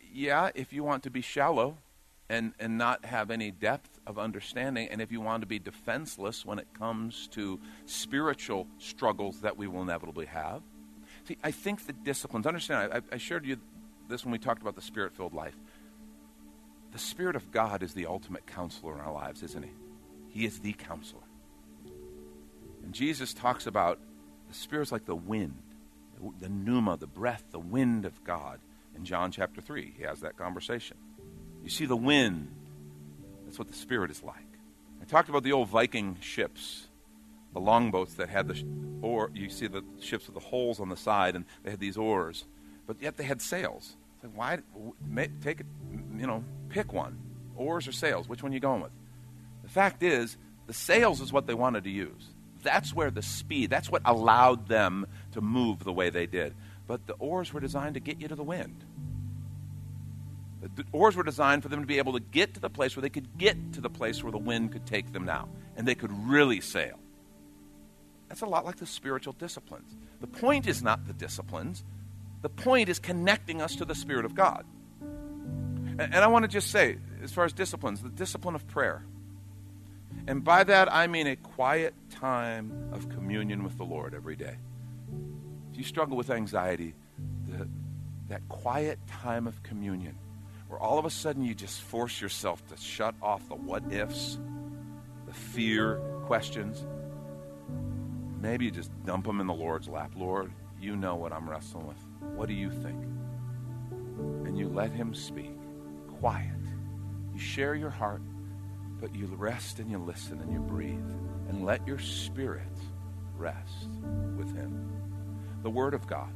Yeah, 0.00 0.50
if 0.54 0.72
you 0.72 0.82
want 0.82 1.04
to 1.04 1.10
be 1.10 1.20
shallow 1.20 1.78
and, 2.28 2.52
and 2.58 2.76
not 2.76 3.04
have 3.04 3.30
any 3.30 3.50
depth 3.50 4.00
of 4.06 4.18
understanding, 4.18 4.88
and 4.90 5.00
if 5.00 5.12
you 5.12 5.20
want 5.20 5.42
to 5.42 5.46
be 5.46 5.58
defenseless 5.58 6.44
when 6.44 6.58
it 6.58 6.66
comes 6.78 7.28
to 7.28 7.60
spiritual 7.86 8.66
struggles 8.78 9.40
that 9.40 9.56
we 9.56 9.66
will 9.66 9.82
inevitably 9.82 10.26
have. 10.26 10.62
See, 11.24 11.36
I 11.42 11.50
think 11.50 11.86
the 11.86 11.92
disciplines, 11.92 12.46
understand, 12.46 12.92
I, 12.92 13.14
I 13.14 13.18
shared 13.18 13.46
you 13.46 13.58
this 14.08 14.24
when 14.24 14.32
we 14.32 14.38
talked 14.38 14.62
about 14.62 14.76
the 14.76 14.82
spirit 14.82 15.12
filled 15.12 15.34
life. 15.34 15.56
The 16.96 17.02
Spirit 17.02 17.36
of 17.36 17.50
God 17.50 17.82
is 17.82 17.92
the 17.92 18.06
ultimate 18.06 18.46
counselor 18.46 18.94
in 18.94 19.00
our 19.00 19.12
lives, 19.12 19.42
isn't 19.42 19.62
He? 19.62 19.70
He 20.30 20.46
is 20.46 20.60
the 20.60 20.72
counselor. 20.72 21.20
And 22.82 22.94
Jesus 22.94 23.34
talks 23.34 23.66
about 23.66 23.98
the 24.48 24.54
Spirit's 24.54 24.92
like 24.92 25.04
the 25.04 25.14
wind, 25.14 25.58
the 26.40 26.48
pneuma, 26.48 26.96
the 26.96 27.06
breath, 27.06 27.44
the 27.50 27.58
wind 27.58 28.06
of 28.06 28.24
God. 28.24 28.60
In 28.96 29.04
John 29.04 29.30
chapter 29.30 29.60
3, 29.60 29.92
he 29.94 30.04
has 30.04 30.20
that 30.20 30.38
conversation. 30.38 30.96
You 31.66 31.70
see 31.70 31.86
the 31.86 31.96
wind. 31.96 32.46
That's 33.44 33.58
what 33.58 33.66
the 33.66 33.74
Spirit 33.74 34.12
is 34.12 34.22
like. 34.22 34.36
I 35.02 35.04
talked 35.04 35.28
about 35.28 35.42
the 35.42 35.50
old 35.50 35.68
Viking 35.68 36.16
ships, 36.20 36.86
the 37.52 37.58
longboats 37.58 38.14
that 38.14 38.28
had 38.28 38.46
the 38.46 38.64
oar. 39.02 39.32
You 39.34 39.50
see 39.50 39.66
the 39.66 39.82
ships 40.00 40.26
with 40.26 40.34
the 40.34 40.48
holes 40.48 40.78
on 40.78 40.90
the 40.90 40.96
side, 40.96 41.34
and 41.34 41.44
they 41.64 41.72
had 41.72 41.80
these 41.80 41.96
oars, 41.96 42.44
but 42.86 43.02
yet 43.02 43.16
they 43.16 43.24
had 43.24 43.42
sails. 43.42 43.96
Like, 44.22 44.30
why 44.36 44.58
take 45.42 45.58
it? 45.58 45.66
You 46.16 46.28
know, 46.28 46.44
pick 46.68 46.92
one. 46.92 47.18
Oars 47.56 47.88
or 47.88 47.92
sails? 47.92 48.28
Which 48.28 48.44
one 48.44 48.52
are 48.52 48.54
you 48.54 48.60
going 48.60 48.82
with? 48.82 48.92
The 49.64 49.68
fact 49.68 50.04
is, 50.04 50.36
the 50.68 50.72
sails 50.72 51.20
is 51.20 51.32
what 51.32 51.48
they 51.48 51.54
wanted 51.54 51.82
to 51.82 51.90
use. 51.90 52.28
That's 52.62 52.94
where 52.94 53.10
the 53.10 53.22
speed. 53.22 53.70
That's 53.70 53.90
what 53.90 54.02
allowed 54.04 54.68
them 54.68 55.08
to 55.32 55.40
move 55.40 55.82
the 55.82 55.92
way 55.92 56.10
they 56.10 56.26
did. 56.26 56.54
But 56.86 57.08
the 57.08 57.14
oars 57.14 57.52
were 57.52 57.58
designed 57.58 57.94
to 57.94 58.00
get 58.00 58.20
you 58.20 58.28
to 58.28 58.36
the 58.36 58.44
wind. 58.44 58.84
The 60.74 60.84
oars 60.92 61.16
were 61.16 61.22
designed 61.22 61.62
for 61.62 61.68
them 61.68 61.80
to 61.80 61.86
be 61.86 61.98
able 61.98 62.14
to 62.14 62.20
get 62.20 62.54
to 62.54 62.60
the 62.60 62.70
place 62.70 62.96
where 62.96 63.02
they 63.02 63.10
could 63.10 63.38
get 63.38 63.74
to 63.74 63.80
the 63.80 63.90
place 63.90 64.22
where 64.22 64.32
the 64.32 64.38
wind 64.38 64.72
could 64.72 64.86
take 64.86 65.12
them 65.12 65.24
now, 65.24 65.48
and 65.76 65.86
they 65.86 65.94
could 65.94 66.12
really 66.28 66.60
sail. 66.60 66.98
That's 68.28 68.40
a 68.40 68.46
lot 68.46 68.64
like 68.64 68.76
the 68.76 68.86
spiritual 68.86 69.34
disciplines. 69.34 69.94
The 70.20 70.26
point 70.26 70.66
is 70.66 70.82
not 70.82 71.06
the 71.06 71.12
disciplines, 71.12 71.84
the 72.42 72.48
point 72.48 72.88
is 72.88 72.98
connecting 72.98 73.62
us 73.62 73.76
to 73.76 73.84
the 73.84 73.94
Spirit 73.94 74.24
of 74.24 74.34
God. 74.34 74.64
And, 75.98 76.14
I 76.14 76.26
want 76.26 76.44
to 76.44 76.48
just 76.48 76.70
say, 76.70 76.98
as 77.22 77.32
far 77.32 77.46
as 77.46 77.54
disciplines, 77.54 78.02
the 78.02 78.10
discipline 78.10 78.54
of 78.54 78.66
prayer. 78.68 79.02
And 80.26 80.44
by 80.44 80.62
that, 80.64 80.92
I 80.92 81.06
mean 81.06 81.26
a 81.26 81.36
quiet 81.36 81.94
time 82.10 82.90
of 82.92 83.08
communion 83.08 83.64
with 83.64 83.78
the 83.78 83.84
Lord 83.84 84.12
every 84.12 84.36
day. 84.36 84.56
If 85.72 85.78
you 85.78 85.84
struggle 85.84 86.16
with 86.16 86.28
anxiety, 86.28 86.94
the, 87.46 87.66
that 88.28 88.46
quiet 88.48 88.98
time 89.06 89.46
of 89.46 89.62
communion 89.62 90.16
where 90.68 90.78
all 90.78 90.98
of 90.98 91.04
a 91.04 91.10
sudden 91.10 91.44
you 91.44 91.54
just 91.54 91.80
force 91.80 92.20
yourself 92.20 92.66
to 92.68 92.76
shut 92.76 93.14
off 93.22 93.48
the 93.48 93.54
what 93.54 93.82
ifs, 93.92 94.38
the 95.26 95.32
fear 95.32 95.96
questions. 96.26 96.86
Maybe 98.40 98.66
you 98.66 98.70
just 98.70 98.90
dump 99.04 99.26
them 99.26 99.40
in 99.40 99.46
the 99.46 99.54
Lord's 99.54 99.88
lap. 99.88 100.12
Lord, 100.16 100.52
You 100.80 100.94
know 100.94 101.16
what 101.16 101.32
I'm 101.32 101.48
wrestling 101.48 101.86
with. 101.86 101.96
What 102.34 102.48
do 102.48 102.54
you 102.54 102.70
think? 102.70 103.02
And 104.44 104.58
you 104.58 104.68
let 104.68 104.92
Him 104.92 105.14
speak. 105.14 105.52
Quiet. 106.20 106.50
You 107.32 107.38
share 107.38 107.74
your 107.74 107.90
heart, 107.90 108.22
but 109.00 109.14
you 109.14 109.26
rest 109.26 109.78
and 109.78 109.90
you 109.90 109.98
listen 109.98 110.40
and 110.40 110.52
you 110.52 110.60
breathe. 110.60 111.10
And 111.48 111.64
let 111.64 111.86
your 111.86 111.98
spirit 111.98 112.76
rest 113.36 113.88
with 114.36 114.54
Him. 114.54 114.90
The 115.62 115.70
Word 115.70 115.94
of 115.94 116.06
God. 116.06 116.32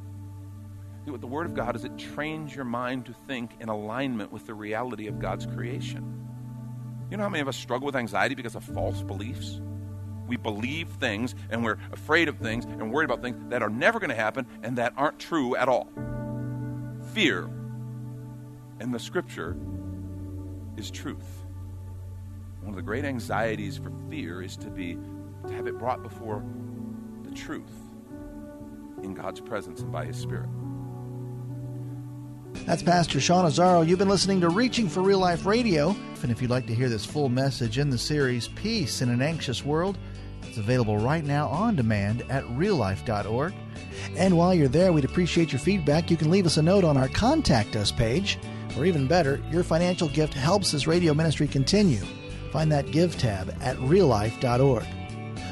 What 1.05 1.19
the 1.19 1.27
Word 1.27 1.45
of 1.45 1.53
God 1.53 1.75
is 1.75 1.83
it 1.83 1.97
trains 1.97 2.55
your 2.55 2.63
mind 2.63 3.05
to 3.07 3.13
think 3.27 3.51
in 3.59 3.69
alignment 3.69 4.31
with 4.31 4.45
the 4.45 4.53
reality 4.53 5.07
of 5.07 5.19
God's 5.19 5.45
creation. 5.45 6.21
You 7.09 7.17
know 7.17 7.23
how 7.23 7.29
many 7.29 7.41
of 7.41 7.47
us 7.47 7.57
struggle 7.57 7.85
with 7.85 7.95
anxiety 7.95 8.35
because 8.35 8.55
of 8.55 8.63
false 8.63 9.01
beliefs? 9.01 9.59
We 10.27 10.37
believe 10.37 10.87
things 10.87 11.35
and 11.49 11.63
we're 11.63 11.77
afraid 11.91 12.29
of 12.29 12.37
things 12.37 12.63
and 12.63 12.93
worried 12.93 13.05
about 13.05 13.21
things 13.21 13.35
that 13.49 13.61
are 13.61 13.69
never 13.69 13.99
going 13.99 14.11
to 14.11 14.15
happen 14.15 14.47
and 14.63 14.77
that 14.77 14.93
aren't 14.95 15.19
true 15.19 15.55
at 15.57 15.67
all. 15.67 15.89
Fear 17.13 17.49
and 18.79 18.93
the 18.93 18.99
scripture 18.99 19.57
is 20.77 20.89
truth. 20.89 21.45
One 22.61 22.69
of 22.69 22.75
the 22.77 22.81
great 22.81 23.03
anxieties 23.03 23.77
for 23.77 23.91
fear 24.09 24.41
is 24.41 24.55
to 24.57 24.69
be 24.69 24.97
to 25.47 25.53
have 25.53 25.67
it 25.67 25.77
brought 25.77 26.03
before 26.03 26.45
the 27.23 27.31
truth 27.31 27.73
in 29.03 29.13
God's 29.13 29.41
presence 29.41 29.81
and 29.81 29.91
by 29.91 30.05
his 30.05 30.15
spirit. 30.15 30.49
That's 32.53 32.83
Pastor 32.83 33.19
Sean 33.19 33.45
Azzaro. 33.45 33.87
You've 33.87 33.99
been 33.99 34.09
listening 34.09 34.41
to 34.41 34.49
Reaching 34.49 34.87
for 34.87 35.01
Real 35.01 35.19
Life 35.19 35.45
Radio. 35.45 35.95
And 36.21 36.31
if 36.31 36.41
you'd 36.41 36.51
like 36.51 36.67
to 36.67 36.75
hear 36.75 36.89
this 36.89 37.05
full 37.05 37.27
message 37.27 37.77
in 37.77 37.89
the 37.89 37.97
series 37.97 38.47
Peace 38.49 39.01
in 39.01 39.09
an 39.09 39.21
Anxious 39.21 39.65
World, 39.65 39.97
it's 40.43 40.57
available 40.57 40.97
right 40.97 41.23
now 41.23 41.47
on 41.47 41.75
demand 41.75 42.23
at 42.29 42.43
reallife.org. 42.45 43.53
And 44.15 44.37
while 44.37 44.53
you're 44.53 44.67
there, 44.67 44.93
we'd 44.93 45.05
appreciate 45.05 45.51
your 45.51 45.59
feedback. 45.59 46.11
You 46.11 46.17
can 46.17 46.29
leave 46.29 46.45
us 46.45 46.57
a 46.57 46.61
note 46.61 46.83
on 46.83 46.97
our 46.97 47.07
Contact 47.07 47.75
Us 47.75 47.91
page, 47.91 48.37
or 48.77 48.85
even 48.85 49.07
better, 49.07 49.41
your 49.49 49.63
financial 49.63 50.07
gift 50.09 50.33
helps 50.33 50.71
this 50.71 50.87
radio 50.87 51.13
ministry 51.13 51.47
continue. 51.47 52.03
Find 52.51 52.71
that 52.71 52.91
Give 52.91 53.17
tab 53.17 53.55
at 53.61 53.77
reallife.org. 53.77 54.85